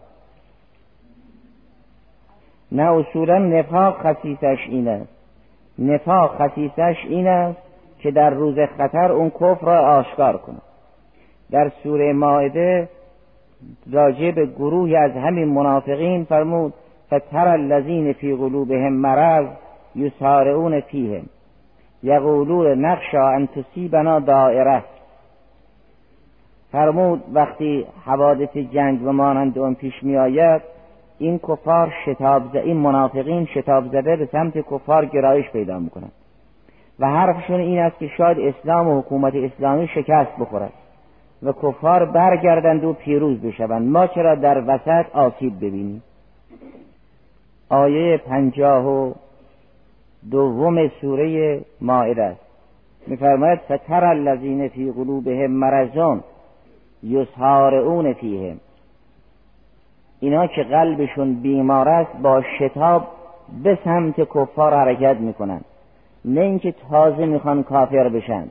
نه 2.72 2.92
اصولا 2.92 3.38
نفاق 3.38 3.98
خصیصش 3.98 4.58
این 4.70 4.88
است. 4.88 5.10
نفاق 5.80 6.42
خصیصش 6.42 6.96
این 7.08 7.28
است 7.28 7.60
که 8.00 8.12
در 8.12 8.30
روز 8.30 8.60
خطر 8.78 9.12
اون 9.12 9.30
کفر 9.30 9.66
را 9.66 9.80
آشکار 9.80 10.38
کنه 10.38 10.58
در 11.52 11.72
سوره 11.84 12.14
ماعده 12.14 12.90
راجع 13.92 14.32
به 14.32 14.46
گروهی 14.46 14.96
از 14.96 15.12
همین 15.12 15.48
منافقین 15.48 16.24
فرمود 16.24 16.74
فتر 17.08 17.48
الذین 17.48 18.14
فی 18.14 18.36
قلوبهم 18.36 18.94
مرض 18.94 19.48
یسارعون 19.96 20.80
فیهم. 20.80 21.26
یقولون 22.04 22.86
نقشا 22.86 23.30
ان 23.30 23.48
تصیبنا 23.48 24.20
دائره. 24.20 24.84
فرمود 26.72 27.24
وقتی 27.34 27.86
حوادث 28.06 28.58
جنگ 28.58 29.02
و 29.08 29.12
مانند 29.12 29.60
اون 29.60 29.76
پیش 29.76 30.04
می 30.04 30.18
آید 30.18 30.62
این 31.20 31.40
کفار 31.40 31.94
شتاب 32.06 32.50
زده 32.50 32.60
این 32.60 32.78
منافقین 32.78 33.46
شتاب 33.46 33.88
زده 33.88 34.16
به 34.16 34.26
سمت 34.32 34.58
کفار 34.58 35.06
گرایش 35.06 35.50
پیدا 35.50 35.80
می‌کنند. 35.80 36.12
و 37.00 37.08
حرفشون 37.08 37.60
این 37.60 37.80
است 37.80 38.00
که 38.00 38.08
شاید 38.08 38.40
اسلام 38.40 38.88
و 38.88 39.00
حکومت 39.00 39.36
اسلامی 39.36 39.88
شکست 39.88 40.32
بخورد 40.40 40.74
و 41.44 41.52
کفار 41.52 42.06
برگردند 42.06 42.84
و 42.84 42.94
پیروز 42.94 43.42
بشوند. 43.42 43.88
ما 43.88 44.08
چرا 44.08 44.36
در 44.36 44.64
وسط 44.68 45.06
آسیب 45.14 45.58
ببینیم؟ 45.58 46.04
آیه 47.70 48.18
پنجاه 48.18 48.88
و 48.88 49.14
دوم 50.32 50.88
سوره 50.88 51.60
مائده 51.82 52.24
است. 52.24 52.42
میفرماید 53.08 53.60
فتر 53.60 54.06
الذین 54.06 54.68
فی 54.68 54.92
قلوبهم 54.92 55.52
مرضون 55.52 56.24
یسهارعون 57.04 58.14
فیهم. 58.14 58.60
اینا 60.20 60.48
که 60.48 60.64
قلبشون 60.64 61.34
بیمار 61.34 61.90
است 61.90 62.12
با 62.22 62.44
شتاب 62.60 63.08
به 63.64 63.78
سمت 63.84 64.22
کفار 64.22 64.74
حرکت 64.74 65.18
می‌کنن. 65.20 65.62
نه 66.26 66.42
اینکه 66.42 66.74
تازه 66.90 67.26
می‌خوان 67.26 67.64
کافر 67.64 68.10
بشن. 68.10 68.48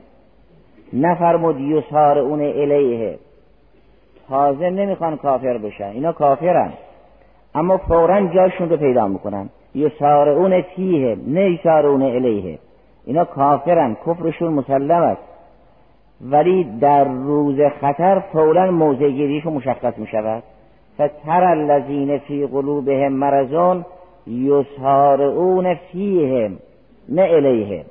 نفرمود 0.93 1.59
یسار 1.59 2.19
اون 2.19 2.41
الیه. 2.41 3.19
تازه 4.29 4.69
نمی‌خوان 4.69 5.17
کافر 5.17 5.57
بشن. 5.57 5.85
اینا 5.85 6.11
کافرن. 6.11 6.73
اما 7.55 7.77
فورا 7.77 8.27
جاشون 8.27 8.69
رو 8.69 8.77
پیدا 8.77 9.07
می‌کنن. 9.07 9.49
یسار 9.75 10.29
اون 10.29 10.61
فیه 10.61 11.17
نه 11.27 11.51
یسار 11.51 11.85
اون 11.85 12.01
الیه. 12.01 12.59
اینا 13.05 13.25
کافرن. 13.25 13.97
کفرشون 14.05 14.53
مسلم 14.53 15.01
است. 15.01 15.21
ولی 16.21 16.63
در 16.63 17.03
روز 17.03 17.59
خطر 17.81 18.19
فورا 18.19 18.71
موضع 18.71 19.09
گیریشون 19.09 19.53
مشخص 19.53 19.97
می‌شود. 19.97 20.43
فتر 20.97 21.43
الذین 21.43 22.17
فی 22.17 22.47
قلوبهم 22.47 23.13
مرضون 23.13 23.85
یسارعون 24.27 25.73
فیهم 25.73 26.57
نه 27.09 27.21
الیهم. 27.21 27.85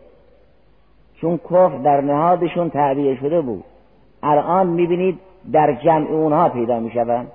چون 1.20 1.36
کفر 1.36 1.78
در 1.84 2.00
نهادشون 2.00 2.70
تعبیه 2.70 3.16
شده 3.16 3.40
بود. 3.40 3.64
الان 4.22 4.66
می‌بینید 4.66 5.18
در 5.52 5.72
جمع 5.72 6.06
اونها 6.10 6.48
پیدا 6.48 6.80
می‌شوند. 6.80 7.32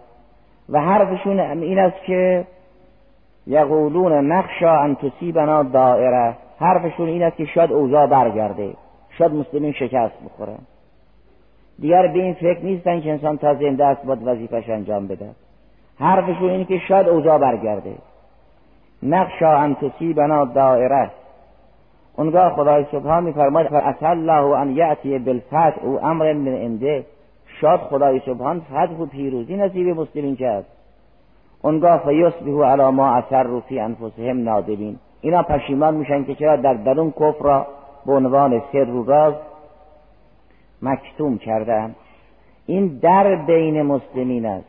و 0.69 0.79
حرفشون 0.81 1.39
این 1.39 1.79
است 1.79 2.03
که 2.05 2.45
یقولون 3.47 4.31
نقشا 4.31 4.71
ان 4.71 4.95
تصیبنا 4.95 5.63
دائره. 5.63 6.35
حرفشون 6.59 7.07
این 7.07 7.23
است 7.23 7.37
که 7.37 7.45
شاید 7.45 7.71
اوضاع 7.71 8.07
برگرده. 8.07 8.73
شاید 9.17 9.33
مسلمین 9.33 9.71
شکست 9.71 10.15
بخوره 10.25 10.55
دیگر 11.79 12.07
به 12.07 12.19
این 12.19 12.33
فکر 12.33 12.59
نیستن 12.59 13.01
که 13.01 13.11
انسان 13.11 13.37
تا 13.37 13.53
زنده 13.53 13.85
است 13.85 14.05
باید 14.05 14.27
وظیفش 14.27 14.69
انجام 14.69 15.07
بده. 15.07 15.29
حرفشون 16.01 16.49
اینه 16.49 16.65
که 16.65 16.77
شاید 16.77 17.09
اوضاع 17.09 17.37
برگرده. 17.37 17.95
نقشا 19.03 19.57
ان 19.57 19.75
تصیبنا 19.75 20.45
دائره. 20.45 21.11
اونگاه 22.17 22.53
خدای 22.55 22.85
سبحان 22.91 23.23
میفرماید 23.23 23.67
فاس 23.67 24.03
الله 24.03 24.59
ان 24.59 24.69
یاتی 24.69 25.19
بالفتح 25.19 25.73
او 25.83 26.05
امر 26.05 26.33
من 26.33 26.53
عنده. 26.53 27.05
شاد 27.61 27.79
خدای 27.79 28.21
سبحان 28.25 28.59
فتح 28.59 28.97
و 28.99 29.05
پیروزی 29.05 29.55
نصیب 29.55 29.87
مسلمین 29.87 30.35
کرد. 30.35 30.65
اونگاه 31.61 31.97
فیصبحوا 31.97 32.71
علی 32.71 32.89
ما 32.89 33.11
اثروا 33.11 33.59
فی 33.59 33.79
انفسهم 33.79 34.43
نادمین. 34.43 34.97
اینا 35.21 35.43
پشیمان 35.43 35.95
میشن 35.95 36.23
که 36.23 36.35
چرا 36.35 36.55
در 36.55 36.73
درون 36.73 37.11
کفر 37.11 37.43
را 37.43 37.67
به 38.05 38.13
عنوان 38.13 38.61
سر 38.71 38.89
و 38.89 39.03
راز 39.03 39.33
مکتوم 40.81 41.37
کردن 41.37 41.95
این 42.65 42.87
در 42.87 43.35
بین 43.35 43.81
مسلمین 43.81 44.45
است. 44.45 44.65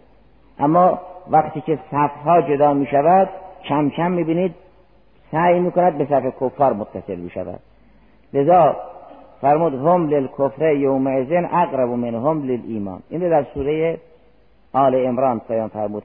اما 0.59 0.99
وقتی 1.31 1.61
که 1.61 1.79
صفها 1.91 2.43
جدا 2.43 2.75
می 2.75 2.87
شود 2.87 3.29
کم 3.65 3.91
کم 3.91 4.11
می 4.11 4.25
بینید 4.25 4.55
سعی 5.33 5.61
می 5.61 5.73
کند 5.73 5.99
به 5.99 6.05
صف 6.05 6.25
کفار 6.41 6.73
متصل 6.73 7.17
می 7.17 7.31
شود 7.31 7.61
لذا 8.35 8.77
فرمود 9.41 9.75
هم 9.75 10.09
للکفر 10.09 10.75
یوم 10.75 11.07
ازن 11.07 11.45
اقرب 11.45 11.89
من 11.89 12.15
هم 12.15 12.43
للایمان. 12.43 13.03
این 13.09 13.29
در 13.29 13.47
سوره 13.55 14.01
آل 14.73 15.07
امران 15.07 15.41
سیان 15.49 15.69
فرمود. 15.69 16.03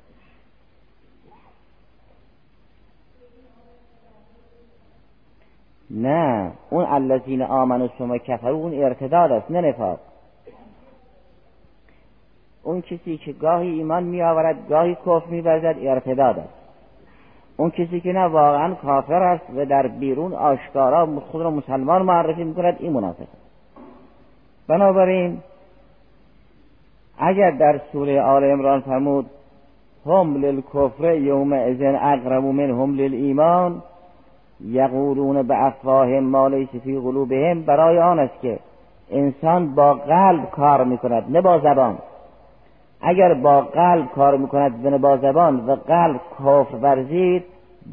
نه 5.89 6.51
اون 6.69 6.85
الذین 6.85 7.41
آمنوا 7.41 7.87
ثم 7.97 8.17
کفروا 8.17 8.57
اون 8.57 8.83
ارتداد 8.83 9.31
است 9.31 9.51
نه 9.51 9.61
نفاق. 9.61 9.99
اون 12.67 12.81
کسی 12.81 13.17
که 13.17 13.31
گاهی 13.31 13.69
ایمان 13.69 14.03
می 14.03 14.21
آورد 14.21 14.55
گاهی 14.69 14.95
کفر 14.95 15.27
می 15.29 15.47
ارتداد 15.47 16.39
است 16.39 16.53
اون 17.57 17.69
کسی 17.69 17.99
که 17.99 18.13
نه 18.13 18.25
واقعا 18.25 18.73
کافر 18.73 19.23
است 19.23 19.43
و 19.55 19.65
در 19.65 19.87
بیرون 19.87 20.33
آشکارا 20.33 21.19
خود 21.19 21.41
را 21.41 21.51
مسلمان 21.51 22.01
معرفی 22.01 22.43
می 22.43 22.53
کند 22.53 22.75
این 22.79 22.93
منافق 22.93 23.27
بنابراین 24.67 25.37
اگر 27.17 27.51
در 27.51 27.81
سوره 27.91 28.21
آل 28.21 28.43
عمران 28.43 28.81
فرمود 28.81 29.25
هم 30.05 30.35
للکفر 30.35 31.15
یوم 31.15 31.53
ازن 31.53 31.95
اقرب 31.95 32.45
هم 32.59 32.95
للایمان 32.95 33.81
یقولون 34.65 35.47
به 35.47 35.65
افواه 35.65 36.07
ما 36.07 36.47
لیس 36.47 36.69
فی 36.69 36.99
قلوبهم 36.99 37.61
برای 37.61 37.99
آن 37.99 38.19
است 38.19 38.41
که 38.41 38.59
انسان 39.11 39.75
با 39.75 39.93
قلب 39.93 40.49
کار 40.49 40.83
می‌کند 40.83 41.23
نه 41.29 41.41
با 41.41 41.59
زبان. 41.59 41.97
اگر 43.01 43.33
با 43.33 43.61
قلب 43.61 44.07
کار 44.15 44.37
می‌کند 44.37 44.87
نه 44.87 44.97
با 44.97 45.17
زبان 45.17 45.65
و 45.65 45.75
قلب 45.75 46.21
کفر 46.39 46.75
ورزید 46.81 47.43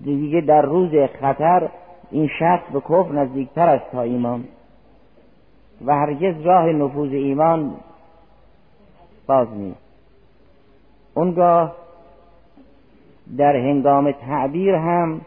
دیگه 0.05 0.41
در 0.41 0.63
روز 0.63 0.91
خطر 1.21 1.69
این 2.11 2.29
شخص 2.39 2.73
به 2.73 2.81
کفر 2.81 3.13
نزدیکتر 3.13 3.69
است 3.69 3.93
تا 3.93 4.03
ایمان. 4.03 4.45
و 5.87 5.95
هرگز 5.95 6.41
راه 6.41 6.67
نفوذ 6.67 7.13
ایمان 7.13 7.75
باز 9.27 9.49
نیست. 9.57 9.79
اونگاه 11.15 11.75
در 13.39 13.57
هنگام 13.57 14.13
تعبیر 14.13 14.75
هم 14.75 15.21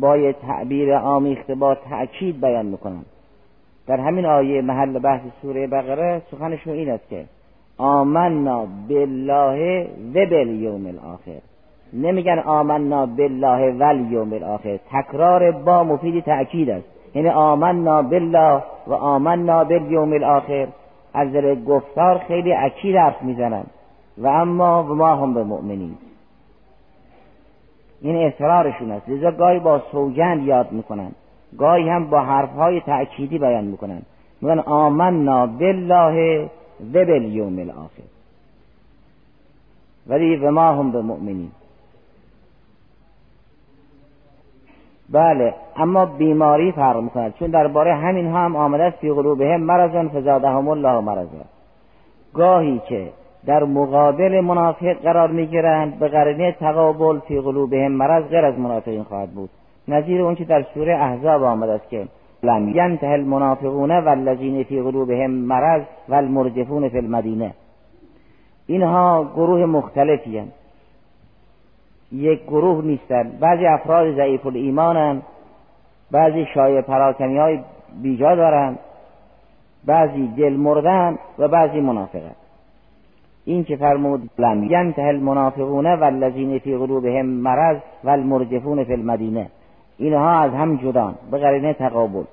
باید 0.00 0.36
تعبیر 0.38 0.92
آمیخته 0.94 1.54
با 1.54 1.74
تأکید 1.74 2.40
بیان 2.40 2.66
می‌کنن 2.66 3.04
در 3.86 4.00
همین 4.00 4.26
آیه 4.26 4.62
محل 4.62 4.98
بحث 4.98 5.22
سوره 5.42 5.66
بقره 5.66 6.22
سخنشون 6.30 6.72
این 6.72 6.90
است 6.90 7.08
که 7.08 7.24
آمنا 7.78 8.66
بالله 8.88 9.88
و 10.14 10.26
بالیوم 10.26 10.86
الاخر. 10.86 11.40
نمیگن 11.92 12.38
آمنا 12.38 13.06
بالله 13.06 13.72
و 13.78 13.82
الیوم 13.82 14.32
الاخر. 14.32 14.78
تکرار 14.92 15.50
با 15.50 15.84
مفید 15.84 16.24
تأکید 16.24 16.70
است. 16.70 16.86
یعنی 17.14 17.28
آمنا 17.28 18.02
بالله 18.02 18.62
و 18.86 18.92
آمنا 18.92 19.64
بالیوم 19.64 20.12
الاخر. 20.12 20.66
از 21.14 21.32
در 21.32 21.54
گفتار 21.54 22.18
خیلی 22.18 22.52
اکید 22.52 22.96
حرف 22.96 23.22
می‌زنن. 23.22 23.64
و 24.18 24.26
اما 24.26 24.82
و 24.82 24.94
ما 24.94 25.16
هم 25.16 25.34
به 25.34 25.44
مؤمنین. 25.44 25.94
این 28.02 28.16
اصرارشون 28.16 28.90
است. 28.90 29.08
لذا 29.08 29.30
گاهی 29.30 29.58
با 29.58 29.82
سوگند 29.92 30.46
یاد 30.46 30.72
می‌کنن. 30.72 31.10
گاهی 31.58 31.88
هم 31.88 32.10
با 32.10 32.20
حرفهای 32.20 32.80
تأکیدی 32.80 33.38
بیان 33.38 33.64
می‌کنن. 33.64 34.02
میگن 34.42 34.58
آمنا 34.58 35.46
بالله 35.46 36.50
و 36.94 37.04
بالیوم 37.04 37.58
الاخر 37.58 38.02
ولی 40.06 40.36
و 40.36 40.50
ما 40.50 40.72
هم 40.72 40.92
به 40.92 41.02
مؤمنین. 41.02 41.50
بله 45.10 45.54
اما 45.76 46.06
بیماری 46.06 46.72
فرق 46.72 47.00
می‌کند 47.00 47.34
چون 47.34 47.50
درباره 47.50 47.94
همین 47.94 48.26
ها 48.26 48.38
هم 48.38 48.56
آمده 48.56 48.82
است 48.82 48.96
فی 48.96 49.12
قلوبهم 49.12 49.60
مرض 49.60 50.08
فزادهم 50.14 50.68
الله 50.68 51.00
مرضا. 51.00 51.44
گاهی 52.34 52.80
که 52.88 53.08
در 53.46 53.64
مقابل 53.64 54.40
منافق 54.40 54.92
قرار 54.92 55.30
می‌گیرند 55.30 55.98
به 55.98 56.08
قرینه 56.08 56.52
تقابل 56.52 57.18
فی 57.18 57.40
قلوبهم 57.40 57.92
مرض 57.92 58.24
غیر 58.24 58.44
از 58.44 58.58
منافقین 58.58 59.02
خواهد 59.02 59.30
بود. 59.30 59.50
نظیر 59.88 60.22
اون 60.22 60.34
که 60.34 60.44
در 60.44 60.66
سوره 60.74 60.94
احزاب 60.94 61.42
آمده 61.42 61.72
است 61.72 61.88
که 61.88 62.08
لم 62.42 62.68
ینته 62.68 63.06
المنافقون 63.06 63.90
والذین 63.90 64.62
فی 64.62 64.82
قلوبهم 64.82 65.30
مرض 65.30 65.82
والمرجفون 66.08 66.88
فی 66.88 66.98
المدینه 66.98 67.54
اینها 68.66 69.30
گروه 69.36 69.66
مختلفی 69.66 70.38
هستند 70.38 70.52
یک 72.12 72.42
گروه 72.42 72.84
نیستن 72.84 73.30
بعضی 73.40 73.66
افراد 73.66 74.16
ضعیف 74.16 74.46
الایمانن 74.46 75.22
بعضی 76.10 76.46
شایع 76.54 76.80
پراکنی 76.80 77.38
های 77.38 77.58
بیجا 78.02 78.34
دارن 78.34 78.78
بعضی 79.84 80.28
دل 80.36 80.52
مردن 80.52 81.18
و 81.38 81.48
بعضی 81.48 81.80
منافقن 81.80 82.34
این 83.44 83.64
که 83.64 83.76
فرمود 83.76 84.30
لم 84.38 84.64
ینته 84.64 85.02
المنافقون 85.02 85.94
والذین 85.94 86.58
فی 86.58 86.76
قلوبهم 86.76 87.26
مرض 87.26 87.76
والمرجفون 88.04 88.84
فی 88.84 88.92
المدینه. 88.92 89.46
اینها 89.98 90.40
از 90.40 90.52
هم 90.52 90.76
جدان 90.76 91.14
به 91.30 91.38
قرینه 91.38 91.72
تقابل. 91.72 92.24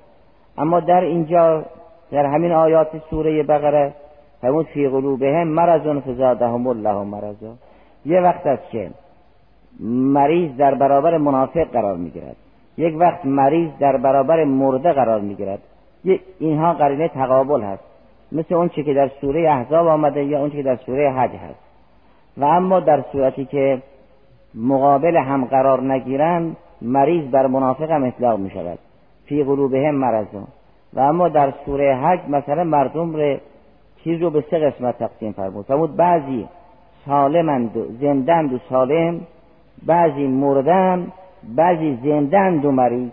اما 0.58 0.80
در 0.80 1.00
اینجا 1.00 1.64
در 2.10 2.26
همین 2.26 2.52
آیات 2.52 2.88
سوره 3.10 3.42
بقره 3.42 3.92
فرمود 4.40 4.66
فی 4.66 4.88
قلوبهم 4.88 5.48
مرض 5.48 6.02
فزادهم 6.08 6.66
الله 6.66 7.04
مرضا. 7.04 7.54
یه 8.06 8.20
وقت 8.20 8.46
است 8.46 8.70
که 8.70 8.90
مریض 9.80 10.56
در 10.56 10.74
برابر 10.74 11.18
منافق 11.18 11.64
قرار 11.64 11.96
می‌گیرد. 11.96 12.36
یک 12.78 12.94
وقت 12.98 13.26
مریض 13.26 13.70
در 13.80 13.96
برابر 13.96 14.44
مرده 14.44 14.92
قرار 14.92 15.20
می‌گیرد. 15.20 15.58
اینها 16.38 16.72
قرینه 16.72 17.08
تقابل 17.08 17.62
هست. 17.62 17.82
مثل 18.32 18.54
اون 18.54 18.68
که 18.68 18.94
در 18.94 19.10
سوره 19.20 19.50
احزاب 19.50 19.86
آمده 19.86 20.24
یا 20.24 20.40
اون 20.40 20.50
که 20.50 20.62
در 20.62 20.76
سوره 20.76 21.10
حج 21.10 21.30
هست. 21.30 21.60
و 22.36 22.44
اما 22.44 22.80
در 22.80 23.04
صورتی 23.12 23.44
که 23.44 23.82
مقابل 24.54 25.16
هم 25.16 25.44
قرار 25.44 25.82
نگیرند 25.82 26.56
مریض 26.84 27.30
بر 27.30 27.46
منافق 27.46 27.90
هم 27.90 28.04
اطلاق 28.04 28.38
می 28.38 28.50
شود 28.50 28.78
فی 29.26 29.44
قلوبهم 29.44 29.94
مرضون 29.94 30.46
و 30.92 31.00
اما 31.00 31.28
در 31.28 31.52
سوره 31.66 31.96
حج 31.96 32.20
مثلا 32.28 32.64
مردم 32.64 33.16
رو 33.16 33.36
چیز 34.04 34.20
رو 34.20 34.30
به 34.30 34.44
سه 34.50 34.58
قسمت 34.58 34.98
تقسیم 34.98 35.32
فرمود. 35.32 35.66
فرمود 35.66 35.96
بعضی 35.96 36.48
سالمند 37.06 37.76
و 37.76 37.86
زندند 38.00 38.52
و 38.52 38.58
سالم 38.68 39.20
بعضی 39.86 40.26
مردن 40.26 41.12
بعضی 41.56 41.98
زندند 42.04 42.64
و 42.64 42.72
مریض. 42.72 43.10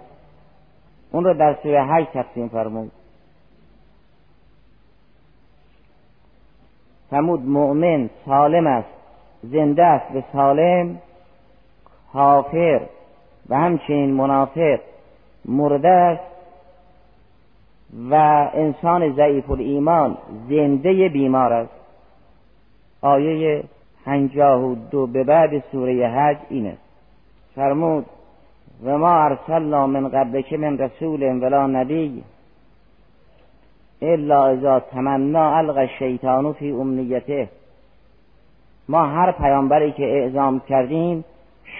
اون 1.11 1.23
رو 1.23 1.33
در 1.33 1.55
سوره 1.63 1.83
حج 1.83 2.05
تقسیم 2.13 2.47
فرمود. 2.47 2.91
فرمود 7.09 7.45
مؤمن 7.45 8.09
سالم 8.25 8.67
است 8.67 8.89
زنده 9.43 9.83
است 9.83 10.13
به 10.13 10.23
سالم 10.33 10.97
کافر 12.13 12.81
و 13.49 13.55
همچنین 13.55 14.13
منافق 14.13 14.79
مرده 15.45 15.89
است 15.89 16.31
و 18.09 18.15
انسان 18.53 19.15
ضعیف 19.15 19.51
الایمان 19.51 20.17
زنده 20.49 21.09
بیمار 21.09 21.53
است. 21.53 21.73
آیه 23.01 23.63
پنجاه 24.05 24.63
و 24.63 24.75
دو 24.91 25.07
به 25.07 25.23
بعد 25.23 25.63
سوره 25.71 26.07
حج 26.07 26.37
این 26.49 26.67
است. 26.67 26.81
فرمود 27.55 28.05
و 28.83 28.97
ما 28.97 29.23
ارسلنا 29.23 29.87
من 29.87 30.07
قبل 30.07 30.41
که 30.41 30.57
من 30.57 30.77
رسول 30.77 31.23
ولا 31.23 31.67
نبی 31.67 32.23
الا 34.01 34.47
اذا 34.47 34.79
تمنا 34.79 35.57
الق 35.57 35.85
شیطانو 35.99 36.53
فی 36.53 36.71
امنیته. 36.71 37.49
ما 38.89 39.05
هر 39.05 39.31
پیامبری 39.31 39.91
که 39.91 40.03
اعزام 40.03 40.61
کردیم 40.69 41.23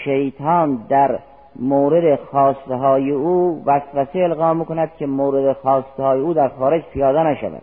شیطان 0.04 0.86
در 0.90 1.20
مورد 1.56 2.20
خواسته 2.20 2.76
های 2.76 3.12
او 3.12 3.64
وسوسه 3.66 4.20
القا 4.20 4.54
می‌کند 4.54 4.92
که 5.00 5.06
مورد 5.06 5.54
خواسته 5.54 6.04
های 6.04 6.20
او 6.20 6.34
در 6.34 6.48
خارج 6.48 6.84
پیاده 6.94 7.24
نشود. 7.24 7.62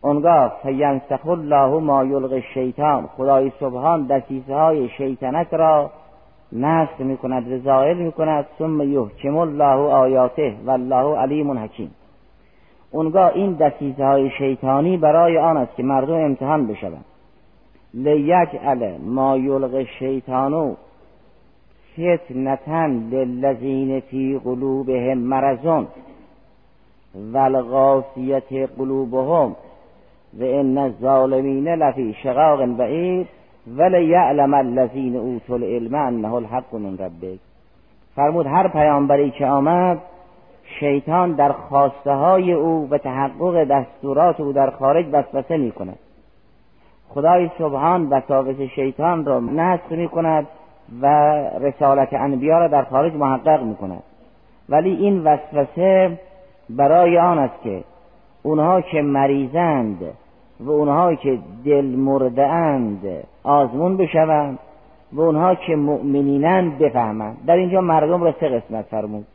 اونگاه 0.00 0.56
فینسخ 0.62 1.26
الله 1.26 1.80
ما 1.80 2.04
یلغ 2.04 2.40
شیطان 2.54 3.06
خدای 3.16 3.52
سبحان 3.60 4.06
دسیسه 4.06 4.54
های 4.54 4.88
شیطنت 4.88 5.54
را 5.54 5.90
نسخ 6.52 7.00
می 7.00 7.16
کند 7.16 7.52
رضایل 7.52 7.96
می 7.96 8.12
کند 8.12 8.46
ثم 8.58 8.80
یحکم 8.80 9.36
الله 9.36 9.92
آیاته 9.92 10.54
والله 10.66 11.18
علیم 11.18 11.58
حکیم. 11.58 11.90
اونگاه 12.90 13.32
این 13.34 13.52
دسیسه 13.52 14.04
های 14.04 14.30
شیطانی 14.30 14.96
برای 14.96 15.38
آن 15.38 15.56
است 15.56 15.76
که 15.76 15.82
مردم 15.82 16.14
امتحان 16.14 16.66
بشوند. 16.66 17.04
لیجعل 17.94 18.98
ما 18.98 19.36
یلغ 19.36 19.82
شیطانو 19.98 20.74
فتنتن 21.92 22.90
للذین 23.10 24.00
فی 24.00 24.40
قلوبهم 24.44 25.18
مرضون 25.18 25.86
والغاسیت 27.32 28.52
قلوبهم 28.78 29.56
و 30.38 30.44
ان 30.44 30.78
الظالمین 30.78 31.68
لفی 31.68 32.14
شقاق 32.22 32.66
بعید 32.66 33.28
ولی 33.76 34.04
یعلم 34.04 34.54
الذین 34.54 35.16
اوتوا 35.16 35.56
العلم 35.56 35.94
انه 35.94 36.34
الحق 36.34 36.74
من 36.74 36.98
ربک. 36.98 37.38
فرمود 38.16 38.46
هر 38.46 38.68
پیامبری 38.68 39.30
که 39.30 39.46
آمد 39.46 39.98
شیطان 40.80 41.32
در 41.32 41.52
خواسته 41.52 42.12
های 42.12 42.52
او 42.52 42.88
و 42.90 42.98
تحقق 42.98 43.64
دستورات 43.64 44.40
او 44.40 44.52
در 44.52 44.70
خارج 44.70 45.06
وسوسه 45.12 45.56
می 45.56 45.70
کند 45.72 45.98
خدای 47.08 47.50
سبحان 47.58 48.08
وساوس 48.08 48.60
شیطان 48.60 49.24
را 49.24 49.40
نسخ 49.40 49.92
می 49.92 50.08
کند 50.08 50.46
و 51.02 51.06
رسالت 51.60 52.12
انبیا 52.12 52.58
را 52.58 52.68
در 52.68 52.82
خارج 52.82 53.14
محقق 53.14 53.62
می 53.62 53.74
کند 53.74 54.02
ولی 54.68 54.90
این 54.90 55.24
وسوسه 55.24 56.18
برای 56.70 57.18
آن 57.18 57.38
است 57.38 57.62
که 57.62 57.84
اونها 58.42 58.80
که 58.80 59.02
مریضند 59.02 60.02
و 60.60 60.70
اونها 60.70 61.14
که 61.14 61.38
دل 61.64 61.84
مرده 61.84 62.46
اند 62.46 63.24
آزمون 63.42 63.96
بشوند 63.96 64.58
و 65.12 65.20
اونها 65.20 65.54
که 65.54 65.76
مؤمنینند 65.76 66.78
بفهمند. 66.78 67.36
در 67.46 67.56
اینجا 67.56 67.80
مردم 67.80 68.22
را 68.22 68.34
سه 68.40 68.48
قسمت 68.48 68.84
فرمود. 68.84 69.26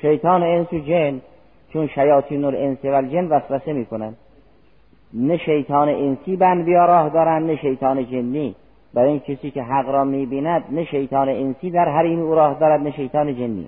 شیطان 0.00 0.42
انس 0.42 0.72
و 0.72 0.78
جن 0.78 1.20
چون 1.72 1.86
شیاطین 1.86 2.44
الانس 2.44 2.84
و 2.84 2.88
الجن 2.88 3.28
وسوسه 3.28 3.72
می‌کنن 3.72 4.14
نه 5.14 5.36
شیطان 5.36 5.88
انسی 5.88 6.36
به 6.36 6.46
انبیا 6.46 6.84
راه 6.84 7.08
دارن 7.08 7.42
نه 7.42 7.56
شیطان 7.56 8.06
جنی. 8.06 8.54
برای 8.96 9.10
این 9.10 9.20
کسی 9.20 9.50
که 9.50 9.62
حق 9.62 9.88
را 9.88 10.04
می‌بیند 10.04 10.64
نه 10.70 10.84
شیطان 10.84 11.28
انسی 11.28 11.70
در 11.70 11.88
حریم 11.88 12.20
او 12.20 12.34
راه 12.34 12.58
دارد 12.58 12.80
نه 12.80 12.90
شیطان 12.90 13.34
جنی. 13.34 13.66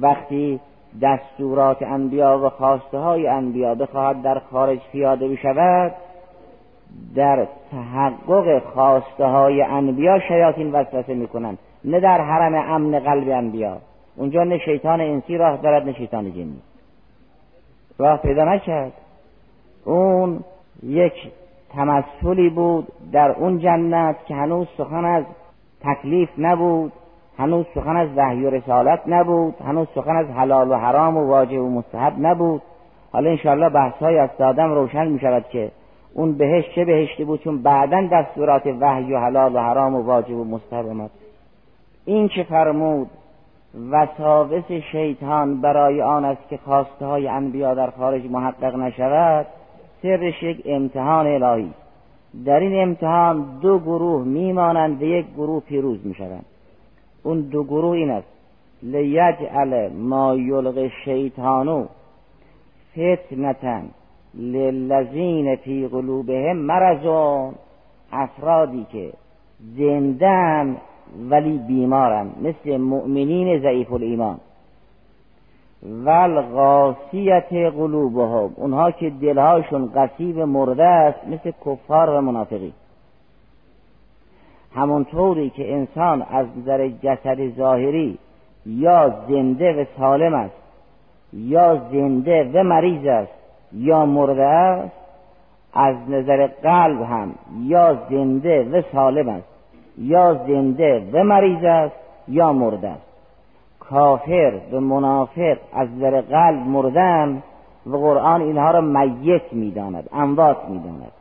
وقتی 0.00 0.60
دستورات 1.02 1.82
انبیا 1.82 2.38
و 2.38 2.48
خواسته 2.48 2.98
های 2.98 3.26
انبیا 3.26 3.74
بخواهد 3.74 4.22
در 4.22 4.38
خارج 4.38 4.78
پیاده 4.92 5.28
بشود 5.28 5.92
در 7.14 7.46
تحقق 7.70 8.62
خواسته 8.62 9.24
های 9.24 9.62
انبیا 9.62 10.18
شیاطین 10.28 10.72
وسوسه 10.72 11.14
می‌کنند. 11.14 11.58
نه 11.84 12.00
در 12.00 12.20
حرم 12.20 12.54
امن 12.54 12.98
قلب 12.98 13.28
انبیا. 13.28 13.78
اونجا 14.16 14.44
نه 14.44 14.58
شیطان 14.58 15.00
انسی 15.00 15.36
راه 15.36 15.56
دارد 15.56 15.86
نه 15.86 15.92
شیطان 15.92 16.32
جنی. 16.32 16.58
راه 17.98 18.16
پیدا 18.16 18.44
نکرد. 18.44 18.92
اون 19.84 20.44
یک 20.82 21.12
تمثلی 21.74 22.50
بود 22.50 22.88
در 23.12 23.30
اون 23.30 23.58
جنت 23.58 24.16
که 24.26 24.34
هنوز 24.34 24.66
سخن 24.78 25.04
از 25.04 25.24
تکلیف 25.80 26.28
نبود 26.38 26.92
هنوز 27.38 27.66
سخن 27.74 27.96
از 27.96 28.08
وحی 28.16 28.44
و 28.44 28.50
رسالت 28.50 29.00
نبود 29.06 29.54
هنوز 29.64 29.86
سخن 29.94 30.16
از 30.16 30.26
حلال 30.26 30.70
و 30.70 30.74
حرام 30.74 31.16
و 31.16 31.26
واجب 31.26 31.62
و 31.62 31.70
مستحب 31.70 32.12
نبود. 32.18 32.62
حالا 33.12 33.30
انشاءالله 33.30 33.68
بحث 33.68 33.94
های 33.94 34.18
از 34.18 34.30
دادم 34.38 34.74
روشن 34.74 35.06
می 35.06 35.18
شود 35.18 35.44
که 35.48 35.70
اون 36.14 36.32
بهشت 36.32 36.74
چه 36.74 36.84
بهشتی 36.84 37.24
بود؟ 37.24 37.42
چون 37.42 37.62
بعدا 37.62 38.08
دستورات 38.12 38.66
وحی 38.80 39.12
و 39.12 39.18
حلال 39.18 39.56
و 39.56 39.58
حرام 39.58 39.94
و 39.94 40.02
واجب 40.02 40.36
و 40.36 40.44
مستحب 40.44 40.86
آمد. 40.86 41.10
این 42.04 42.28
که 42.28 42.42
فرمود؟ 42.42 43.10
وساوس 43.90 44.72
شیطان 44.92 45.60
برای 45.60 46.02
آن 46.02 46.24
است 46.24 46.48
که 46.48 46.58
خواسته 46.64 47.06
های 47.06 47.28
انبیا 47.28 47.74
در 47.74 47.90
خارج 47.90 48.30
محقق 48.30 48.76
نشود. 48.76 49.46
سرش 50.02 50.42
یک 50.42 50.62
امتحان 50.64 51.26
الهی. 51.26 51.70
در 52.44 52.60
این 52.60 52.82
امتحان 52.82 53.58
دو 53.62 53.78
گروه 53.78 54.24
میمانند 54.24 55.02
و 55.02 55.04
یک 55.04 55.26
گروه 55.36 55.62
پیروز 55.62 56.06
می‌شوند. 56.06 56.44
اون 57.22 57.40
دو 57.40 57.64
گروه 57.64 57.96
این 57.96 58.10
است. 58.10 58.28
لیجعل 58.82 59.88
ما 59.92 60.34
یلغ 60.34 60.88
شیطانو 61.04 61.86
فتنتن 62.92 63.84
للذین 64.34 65.56
فی 65.56 65.88
قلوبهم 65.88 66.56
مرضون. 66.56 67.54
افرادی 68.12 68.86
که 68.92 69.12
زندن 69.76 70.76
ولی 71.30 71.58
بیمارن 71.58 72.26
مثل 72.42 72.76
مؤمنین 72.76 73.60
ضعیف 73.60 73.92
الایمان. 73.92 74.40
والغاسیت 76.04 77.52
قلوبهم. 77.52 78.50
اونها 78.56 78.90
که 78.90 79.10
دلهاشون 79.10 79.90
قصیب 79.94 80.38
مرده 80.38 80.84
است 80.84 81.18
مثل 81.28 81.52
کفار 81.66 82.10
و 82.10 82.20
منافقی. 82.20 82.72
همونطوری 84.74 85.50
که 85.50 85.74
انسان 85.74 86.22
از 86.22 86.46
نظر 86.58 86.88
جسد 86.88 87.56
ظاهری 87.56 88.18
یا 88.66 89.14
زنده 89.28 89.82
و 89.82 89.84
سالم 89.98 90.34
است 90.34 90.54
یا 91.32 91.80
زنده 91.92 92.50
و 92.54 92.62
مریض 92.62 93.06
است 93.06 93.32
یا 93.72 94.06
مرده 94.06 94.46
است 94.46 94.96
از 95.74 95.96
نظر 96.08 96.46
قلب 96.46 97.02
هم 97.02 97.34
یا 97.62 97.98
زنده 98.10 98.64
و 98.64 98.82
سالم 98.92 99.28
است 99.28 99.48
یا 99.98 100.34
زنده 100.34 101.10
و 101.12 101.24
مریض 101.24 101.64
است 101.64 101.94
یا 102.28 102.52
مرده 102.52 102.88
است. 102.88 103.15
کافر 103.90 104.60
و 104.72 104.80
منافق 104.80 105.56
از 105.72 105.88
نظر 105.96 106.20
قلب 106.20 106.66
مردن 106.66 107.42
و 107.86 107.96
قرآن 107.96 108.40
اینها 108.40 108.70
را 108.70 108.80
میت 108.80 109.52
می‌داند 109.52 110.08
اموات 110.12 110.56
می‌داند. 110.68 111.12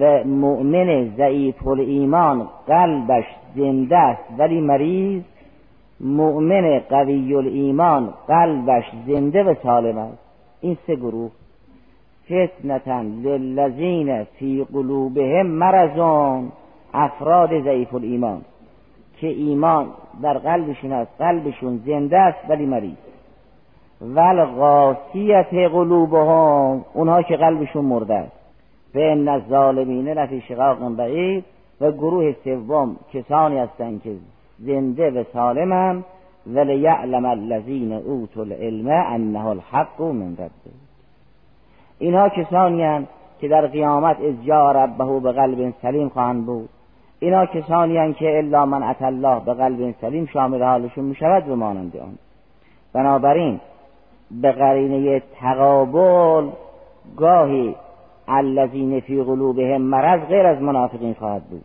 و 0.00 0.24
مؤمن 0.24 1.16
ضعیف 1.16 1.66
ایمان 1.66 2.48
قلبش 2.66 3.24
زنده 3.56 3.96
است 3.96 4.22
ولی 4.38 4.60
مریض 4.60 5.22
مؤمن 6.00 6.78
قوی 6.78 7.36
ایمان 7.36 8.14
قلبش 8.28 8.84
زنده 9.06 9.42
و 9.42 9.54
سالم 9.62 9.98
است. 9.98 10.18
این 10.60 10.76
سه 10.86 10.96
گروه. 10.96 11.30
فتنتن 12.24 13.04
للذین 13.04 14.24
فی 14.24 14.66
قلوبهم 14.72 15.46
مرضون 15.46 16.52
افراد 16.94 17.62
ضعیف 17.62 17.94
ایمان 17.94 18.40
که 19.20 19.26
ایمان 19.26 19.86
در 20.22 20.38
قلبشون 20.38 20.92
است 20.92 21.10
قلبشون 21.18 21.82
زنده 21.86 22.18
است 22.18 22.38
ولی 22.50 22.66
مریض. 22.66 22.96
ول 24.00 24.44
غاسیت 24.44 25.54
قلوبهم 25.54 26.84
اونها 26.94 27.22
که 27.22 27.36
قلبشون 27.36 27.84
مرده 27.84 28.14
است. 28.14 28.32
و 28.94 28.98
ان 28.98 29.28
الظالمین 29.28 30.08
لفی 30.08 30.40
شقاق 30.40 30.96
بعید 30.96 31.44
و 31.80 31.92
گروه 31.92 32.34
سوم 32.44 32.96
کسانی 33.12 33.58
هستند 33.58 34.02
که 34.02 34.12
زنده 34.58 35.10
و 35.10 35.24
سالمن 35.32 36.04
ولیعلم 36.46 37.24
الذین 37.24 37.92
اوتوا 37.92 38.42
العلم 38.42 38.88
انه 38.88 39.46
الحق 39.46 40.02
من 40.02 40.32
ربه. 40.32 40.70
اینها 41.98 42.28
کسانی 42.28 43.06
که 43.40 43.48
در 43.48 43.66
قیامت 43.66 44.16
از 44.20 44.44
جا 44.44 44.72
ربه 44.72 45.20
به 45.20 45.32
قلب 45.32 45.74
سلیم 45.82 46.08
خواهند 46.08 46.46
بود. 46.46 46.68
اینا 47.20 47.46
کسانی 47.46 48.14
که 48.14 48.38
الا 48.38 48.66
من 48.66 48.82
ات 48.82 49.02
الله 49.02 49.40
به 49.44 49.54
قلب 49.54 49.94
سلیم 50.00 50.26
شامل 50.26 50.62
حالشون 50.62 51.04
می 51.04 51.14
شود 51.14 51.48
و 51.48 51.56
مانند 51.56 51.96
آن. 51.96 52.18
بنابراین 52.92 53.60
به 54.30 54.52
قرینه 54.52 55.22
تقابل 55.40 56.50
گاهی 57.16 57.74
الذین 58.28 59.00
فی 59.00 59.22
قلوبهم 59.22 59.82
مرض 59.82 60.20
غیر 60.20 60.46
از 60.46 60.62
منافقین 60.62 61.14
خواهد 61.14 61.42
بود. 61.42 61.64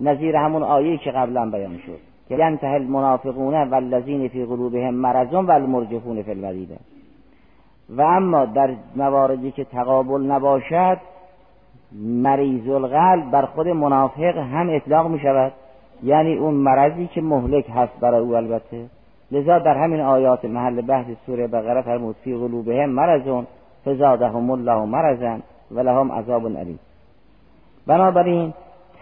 نظیر 0.00 0.36
همون 0.36 0.62
آیه 0.62 0.98
که 0.98 1.10
قبلا 1.10 1.50
بیان 1.50 1.78
شد 1.78 1.98
که 2.28 2.34
ینتهی 2.34 2.74
المنافقون 2.74 3.70
والذین 3.70 4.28
فی 4.28 4.44
قلوبهم 4.44 4.94
مرضون 4.94 5.46
والمرجفون 5.46 6.22
فی 6.22 6.30
الوریده. 6.30 6.76
و 7.90 8.02
اما 8.02 8.44
در 8.44 8.74
مواردی 8.96 9.50
که 9.50 9.64
تقابل 9.64 10.20
نباشد 10.20 10.98
مریض 11.92 12.68
القلب 12.68 13.30
بر 13.30 13.44
خود 13.44 13.68
منافق 13.68 14.36
هم 14.36 14.70
اطلاق 14.70 15.10
می 15.10 15.18
شود. 15.18 15.52
یعنی 16.02 16.36
اون 16.36 16.54
مرضی 16.54 17.06
که 17.06 17.20
مهلک 17.20 17.64
هست 17.74 18.00
برای 18.00 18.20
او 18.20 18.36
البته. 18.36 18.86
لذا 19.30 19.58
در 19.58 19.76
همین 19.78 20.00
آیات 20.00 20.44
محل 20.44 20.80
بحث 20.80 21.06
سوره 21.26 21.46
بقره 21.46 21.82
فرمود 21.82 22.16
فی 22.24 22.34
قلوبهم 22.34 22.90
مرضون 22.90 23.46
فزادهم 23.86 24.50
الله 24.50 24.84
مرضا 24.84 25.38
و 25.70 25.80
لهم 25.80 26.12
عذاب 26.12 26.46
علیم 26.46 26.78
بنابراین 27.86 28.52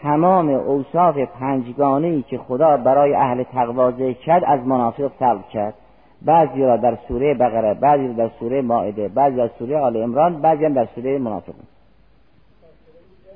تمام 0.03 0.49
اوصاف 0.49 1.19
پنجگانه 1.19 2.23
که 2.23 2.39
خدا 2.39 2.77
برای 2.77 3.15
اهل 3.15 3.43
تقوا 3.43 3.93
کرد 3.93 4.45
از 4.47 4.67
منافق 4.67 5.11
سلب 5.19 5.49
کرد. 5.49 5.75
بعضی 6.23 6.63
را 6.63 6.77
در 6.77 6.99
سوره 7.09 7.35
بقره 7.35 7.75
بعضی 7.75 8.07
را 8.07 8.13
در 8.13 8.29
سوره 8.41 8.63
مائده 8.63 9.09
بعضی 9.09 9.37
در 9.37 9.51
سوره 9.59 9.79
آل 9.79 9.97
عمران 9.97 10.41
بعضی 10.41 10.65
هم 10.65 10.73
در 10.73 10.89
سوره 10.95 11.19
منافقون. 11.19 11.65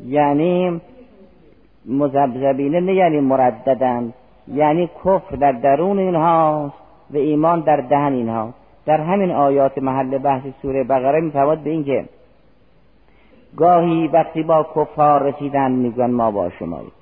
یعنی 0.07 0.81
مذبذبینه 1.87 2.81
نه 2.81 2.95
یعنی 2.95 3.21
مرددن 3.21 4.13
یعنی 4.49 4.91
کفر 5.05 5.37
در 5.37 5.53
درون 5.53 5.99
اینهاست 5.99 6.75
و 7.11 7.17
ایمان 7.17 7.61
در 7.61 7.77
دهن 7.77 8.13
اینها 8.13 8.55
در 8.87 9.01
همین 9.01 9.31
آیات 9.31 9.79
محل 9.79 10.19
بحث 10.19 10.43
سوره 10.63 10.85
بقره 10.85 11.21
میفرماد 11.21 11.59
به 11.59 11.71
اینکه 11.71 12.05
گاهی 13.57 14.09
وقتی 14.09 14.43
با 14.43 14.67
کفار 14.75 15.23
رسیدن 15.23 15.73
میگن 15.73 16.11
ما 16.11 16.31
با 16.31 16.51
شماییم. 16.51 16.93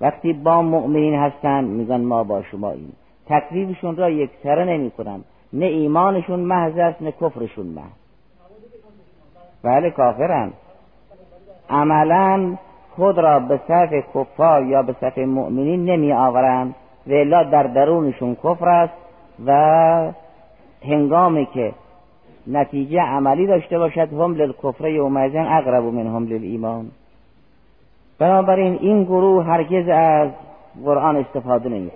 وقتی 0.00 0.32
با 0.32 0.62
مؤمنین 0.62 1.14
هستن 1.14 1.64
میگن 1.64 2.00
ما 2.00 2.24
با 2.24 2.42
شماییم. 2.42 2.92
تکلیفشون 3.26 3.96
را 3.96 4.10
یک 4.10 4.30
سره 4.42 4.64
نمی 4.64 4.90
کنن 4.90 5.20
نه 5.52 5.66
ایمانشون 5.66 6.40
محض 6.40 6.78
است 6.78 7.02
نه 7.02 7.12
کفرشون 7.12 7.66
محض. 7.66 7.98
بله 9.62 9.90
کافرن. 9.90 10.52
عملا 11.70 12.56
خود 12.96 13.18
را 13.18 13.40
به 13.40 13.60
صف 13.68 13.92
کفار 14.14 14.62
یا 14.62 14.82
به 14.82 14.92
صف 15.00 15.18
مؤمنین 15.18 15.84
نمی 15.84 16.12
آورند. 16.12 16.74
و 17.06 17.44
در 17.44 17.62
درونشون 17.62 18.34
کفر 18.34 18.68
است 18.68 18.94
و 19.46 20.12
هنگامی 20.82 21.46
که 21.46 21.72
نتیجه 22.46 23.00
عملی 23.00 23.46
داشته 23.46 23.78
باشد 23.78 24.12
هم 24.12 24.34
للکفر 24.34 24.88
یومئذن 24.88 25.46
اقرب 25.46 25.84
من 25.84 26.06
هم 26.06 26.26
للایمان. 26.26 26.90
بنابراین 28.18 28.78
این 28.80 29.04
گروه 29.04 29.44
هرگز 29.44 29.88
از 29.88 30.28
قرآن 30.84 31.16
استفاده 31.16 31.68
نمی 31.68 31.90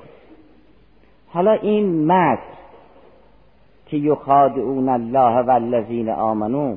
حالا 1.28 1.52
این 1.52 2.12
مکر 2.12 2.42
که 3.86 3.96
یخادعون 3.96 4.88
الله 4.88 5.42
و 5.42 5.50
الذین 5.50 6.08
آمنو 6.08 6.76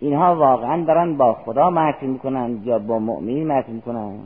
اینها 0.00 0.36
واقعا 0.36 0.84
دارن 0.84 1.16
با 1.16 1.32
خدا 1.32 1.70
مکر 1.70 2.04
می‌کنن 2.04 2.58
یا 2.64 2.78
با 2.78 2.98
مؤمنین 2.98 3.52
مکر 3.52 3.70
می‌کنن. 3.70 4.18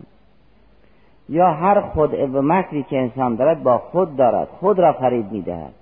یا 1.28 1.50
هر 1.50 1.81
خود 1.81 2.35
و 2.35 2.42
مکری 2.42 2.83
که 2.83 2.98
انسان 2.98 3.35
دارد 3.35 3.62
با 3.62 3.78
خود 3.78 4.16
دارد 4.16 4.48
خود 4.61 4.78
را 4.78 4.92
فریب 4.92 5.33
می‌دهد. 5.33 5.72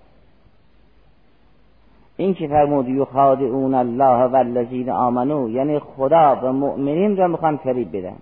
این 2.17 2.35
که 2.35 2.49
فرمود 2.49 2.89
یخادعون 2.89 3.75
الله 3.75 4.25
و 4.25 4.37
الذین 4.37 4.91
آمنو 4.91 5.51
یعنی 5.51 5.79
خدا 5.79 6.39
و 6.43 6.53
مؤمنین 6.53 7.17
را 7.17 7.29
می‌خوان 7.29 7.57
فریب 7.57 7.97
بدن. 7.97 8.17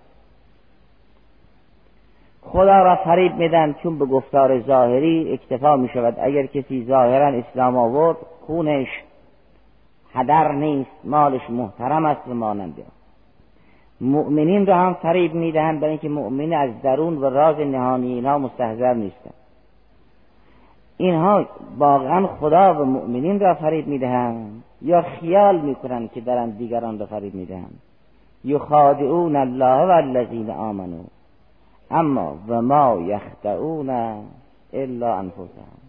خدا 2.41 2.83
را 2.83 2.95
فریب 2.95 3.35
میدن 3.35 3.75
چون 3.83 3.99
به 3.99 4.05
گفتار 4.05 4.59
ظاهری 4.59 5.33
اکتفا 5.33 5.75
می 5.75 5.89
شود 5.89 6.15
اگر 6.19 6.45
کسی 6.45 6.85
ظاهرا 6.85 7.27
اسلام 7.27 7.77
آورد 7.77 8.17
خونش 8.47 8.87
هدر 10.15 10.51
نیست 10.51 10.91
مالش 11.03 11.49
محترم 11.49 12.05
است 12.05 12.27
و 12.27 12.33
ماننده 12.33 12.83
مؤمنین 14.01 14.65
را 14.65 14.75
هم 14.75 14.93
فریب 14.93 15.33
می‌دهند 15.33 15.79
برای 15.79 15.91
اینکه 15.91 16.09
مؤمن 16.09 16.53
از 16.53 16.81
درون 16.81 17.17
و 17.17 17.29
راز 17.29 17.59
نهانی 17.59 18.13
اینها 18.13 18.37
مستحضر 18.37 18.93
نیستند. 18.93 19.33
اینها 20.97 21.45
واقعا 21.77 22.27
خدا 22.27 22.81
و 22.81 22.85
مؤمنین 22.85 23.39
را 23.39 23.53
فریب 23.53 23.87
می‌دهند 23.87 24.63
یا 24.81 25.01
خیال 25.01 25.61
می‌کنند 25.61 26.11
که 26.11 26.21
دارند 26.21 26.57
دیگران 26.57 26.99
را 26.99 27.05
فریب 27.05 27.35
می‌دهند. 27.35 27.79
یخادعون 28.43 29.35
الله 29.35 29.85
و 29.85 29.89
الذین 29.89 30.49
آمنو 30.49 31.03
اما 31.91 32.37
و 32.47 32.61
ما 32.61 33.01
یخدعون 33.01 33.89
الا 34.73 35.15
انفسهم. 35.15 35.84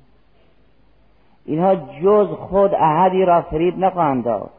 اینها 1.47 1.75
جز 2.03 2.27
خود 2.27 2.75
احدی 2.75 3.25
را 3.25 3.43
فریب 3.43 3.79
نخواهند 3.79 4.25
داد. 4.25 4.51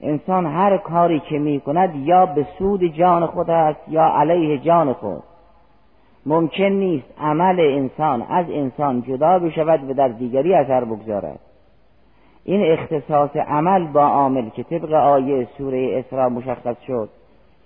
انسان 0.00 0.46
هر 0.46 0.76
کاری 0.76 1.20
که 1.20 1.38
می 1.38 1.60
کند 1.60 1.94
یا 1.96 2.26
به 2.26 2.46
سود 2.58 2.84
جان 2.84 3.26
خود 3.26 3.50
است 3.50 3.80
یا 3.88 4.04
علیه 4.04 4.58
جان 4.58 4.92
خود. 4.92 5.22
ممکن 6.26 6.64
نیست 6.64 7.06
عمل 7.20 7.60
انسان 7.60 8.22
از 8.22 8.46
انسان 8.50 9.02
جدا 9.02 9.38
بشود 9.38 9.90
و 9.90 9.94
در 9.94 10.08
دیگری 10.08 10.54
اثر 10.54 10.84
بگذارد. 10.84 11.38
این 12.44 12.72
اختصاص 12.72 13.36
عمل 13.36 13.86
با 13.86 14.06
عامل 14.06 14.48
که 14.48 14.62
طبق 14.62 14.92
آیه 14.92 15.48
سوره 15.58 15.98
اسراء 15.98 16.28
مشخص 16.28 16.76
شد. 16.86 17.08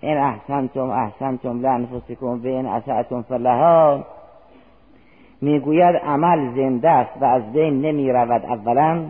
این 0.00 0.18
احسنتم 0.18 0.90
احسنتم 0.90 1.60
لانفسکم 1.60 2.26
و 2.26 2.46
این 2.46 2.66
اسعتم 2.66 3.22
فلها 3.22 4.04
می‌گوید 5.40 5.96
عمل 5.96 6.54
زنده 6.54 6.90
است 6.90 7.22
و 7.22 7.24
از 7.24 7.52
بین 7.52 7.80
نمی 7.80 8.12
رود 8.12 8.44
اولا 8.44 9.00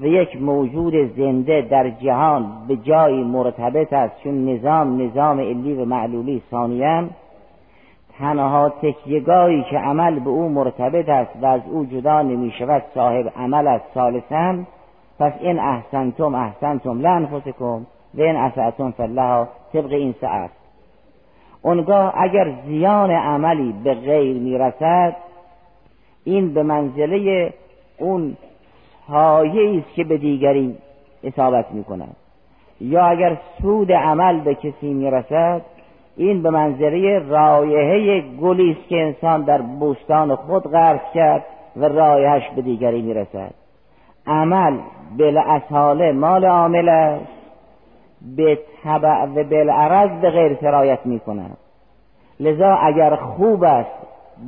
و 0.00 0.06
یک 0.06 0.42
موجود 0.42 1.16
زنده 1.16 1.66
در 1.70 1.90
جهان 1.90 2.46
به 2.68 2.76
جایی 2.76 3.24
مرتبط 3.24 3.92
است 3.92 4.22
چون 4.24 4.48
نظام 4.48 5.02
نظام 5.02 5.40
علی 5.40 5.72
و 5.72 5.84
معلولی 5.84 6.42
ثانیا. 6.50 7.04
تنها 8.18 8.68
تکیگاهی 8.68 9.62
که 9.70 9.78
عمل 9.78 10.18
به 10.18 10.30
او 10.30 10.48
مرتبط 10.48 11.08
است 11.08 11.30
و 11.42 11.46
از 11.46 11.60
او 11.72 11.84
جدا 11.86 12.22
نمی 12.22 12.52
شود 12.58 12.82
صاحب 12.94 13.32
عمل 13.36 13.66
است 13.66 13.84
ثالثا. 13.94 14.54
پس 15.18 15.32
این 15.40 15.58
احسنتم 15.58 16.34
احسنتم 16.34 17.00
لانفسکم 17.00 17.86
و 18.14 18.20
این 18.22 18.36
اسعتم 18.36 18.90
فالله 18.90 19.46
طبق 19.72 19.92
این 19.92 20.14
سعت 20.20 20.50
اونگاه 21.62 22.12
اگر 22.16 22.52
زیان 22.66 23.10
عملی 23.10 23.74
به 23.84 23.94
غیر 23.94 24.36
می‌رسد 24.36 25.16
این 26.24 26.54
به 26.54 26.62
منزله 26.62 27.52
اون 27.98 28.36
پایه 29.08 29.78
است 29.78 29.94
که 29.94 30.04
به 30.04 30.18
دیگری 30.18 30.76
اصابت 31.24 31.72
می 31.72 31.84
کند 31.84 32.16
یا 32.80 33.06
اگر 33.06 33.36
سود 33.62 33.92
عمل 33.92 34.40
به 34.40 34.54
کسی 34.54 34.94
می‌رسد 34.94 35.62
این 36.16 36.42
به 36.42 36.50
منظره 36.50 37.18
رایحه 37.18 38.20
گلی 38.20 38.70
است 38.70 38.88
که 38.88 38.96
انسان 38.96 39.42
در 39.42 39.60
بوستان 39.60 40.34
خود 40.34 40.62
غرس 40.62 41.00
کرد 41.14 41.44
و 41.76 41.84
رایحش 41.88 42.42
به 42.56 42.62
دیگری 42.62 43.02
می‌رسد. 43.02 43.54
عمل 44.26 44.78
بالاصاله 45.18 46.12
مال 46.12 46.44
عامل 46.44 46.88
است. 46.88 47.38
به 48.36 48.58
طبع 48.84 49.24
و 49.24 49.44
بالعرض 49.44 50.10
به 50.20 50.30
غیر 50.30 50.58
سرایت 50.60 50.98
می 51.04 51.20
کند 51.20 51.56
لذا 52.40 52.74
اگر 52.74 53.16
خوب 53.16 53.64
است 53.64 53.90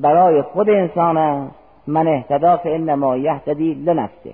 برای 0.02 0.42
خود 0.42 0.70
انسان 0.70 1.16
است 1.16 1.59
من 1.90 2.08
اهتدا 2.08 2.56
فانما 2.56 3.16
یهتدی 3.16 3.74
لنفسه. 3.74 4.32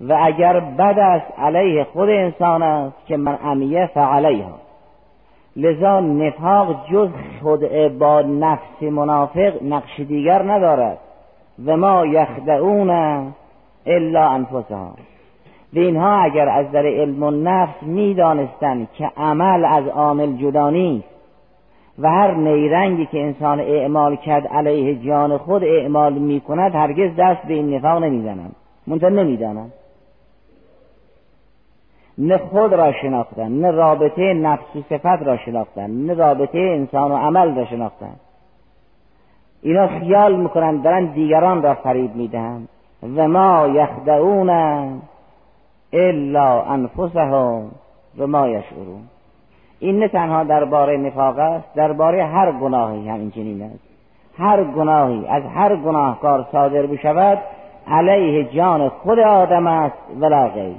و 0.00 0.18
اگر 0.22 0.60
بد 0.60 0.98
است 0.98 1.38
علیه 1.38 1.84
خود 1.84 2.08
انسان 2.08 2.62
است 2.62 3.06
که 3.06 3.16
من 3.16 3.38
امیه 3.44 3.90
فعلیها 3.94 4.58
لذا 5.56 6.00
نفاق 6.00 6.86
جز 6.90 7.08
خود 7.42 7.60
با 7.98 8.22
نفس 8.22 8.82
منافق 8.82 9.52
نقش 9.62 10.00
دیگر 10.00 10.42
ندارد 10.42 10.98
و 11.66 11.76
ما 11.76 12.06
یخدعون 12.06 12.90
الا 13.86 14.28
انفسها. 14.28 14.90
و 15.74 15.78
اینها 15.78 16.22
اگر 16.22 16.48
از 16.48 16.70
در 16.70 16.86
علم 16.86 17.22
و 17.22 17.30
نفس 17.30 17.82
می‌دانستند 17.82 18.88
که 18.98 19.10
عمل 19.16 19.64
از 19.64 19.88
عامل 19.88 20.36
جدا 20.36 20.70
نیست 20.70 21.15
و 21.98 22.10
هر 22.10 22.34
نیرنگی 22.34 23.06
که 23.06 23.22
انسان 23.22 23.60
اعمال 23.60 24.16
کرد 24.16 24.46
علیه 24.46 25.04
جان 25.06 25.38
خود 25.38 25.64
اعمال 25.64 26.12
می 26.12 26.40
کند 26.40 26.74
هرگز 26.74 27.16
دست 27.18 27.42
به 27.42 27.54
این 27.54 27.74
نفاق 27.74 28.02
نمی‌زنند. 28.02 28.56
منتها 28.86 29.08
نمی‌دانند. 29.08 29.72
نه 32.18 32.38
خود 32.38 32.72
را 32.72 32.92
شناختن 32.92 33.48
نه 33.48 33.70
رابطه 33.70 34.34
نفس 34.34 34.76
و 34.76 34.82
صفت 34.88 35.22
را 35.22 35.36
شناختن 35.36 35.90
نه 35.90 36.14
رابطه 36.14 36.58
انسان 36.58 37.12
و 37.12 37.16
عمل 37.16 37.56
را 37.56 37.64
شناختن 37.64 38.16
اینا 39.62 39.86
خیال 39.86 40.36
می‌کنن 40.36 40.82
دارن 40.82 41.04
دیگران 41.04 41.62
را 41.62 41.74
فریب 41.74 42.16
می‌دهند. 42.16 42.68
و 43.16 43.28
ما 43.28 43.68
یخدعون 43.68 44.50
الا 45.92 46.62
انفسهم 46.62 47.70
و 48.18 48.26
ما 48.26 48.48
یشعرون. 48.48 49.02
این 49.80 49.98
نه 49.98 50.08
تنها 50.08 50.44
درباره 50.44 50.96
نفاق 50.96 51.38
است 51.38 51.74
درباره 51.74 52.24
هر 52.24 52.52
گناهی 52.52 53.08
همین 53.08 53.30
چنین 53.30 53.62
است. 53.62 53.78
هر 54.38 54.64
گناهی 54.64 55.26
از 55.26 55.42
هر 55.42 55.76
گناهکار 55.76 56.46
صادر 56.52 56.86
بشود 56.86 57.38
علیه 57.86 58.44
جان 58.44 58.88
خود 58.88 59.18
آدم 59.18 59.66
است 59.66 59.96
ولا 60.20 60.48
غیر. 60.48 60.76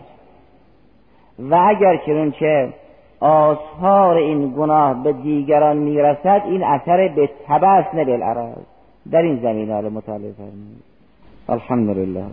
و 1.39 1.55
اگر 1.67 1.97
که 1.97 2.31
چه 2.39 2.73
آثار 3.19 4.17
این 4.17 4.53
گناه 4.57 5.03
به 5.03 5.13
دیگران 5.13 5.77
می‌رسد 5.77 6.41
این 6.45 6.63
اثر 6.63 7.07
به 7.07 7.29
تبس 7.47 7.86
نه 7.93 8.05
بالعرض. 8.05 8.57
در 9.12 9.21
این 9.21 9.39
زمین 9.41 9.71
حال 9.71 9.89
مطالعه 9.89 10.31
فرمایید. 10.31 10.83
الحمدلله 11.49 12.23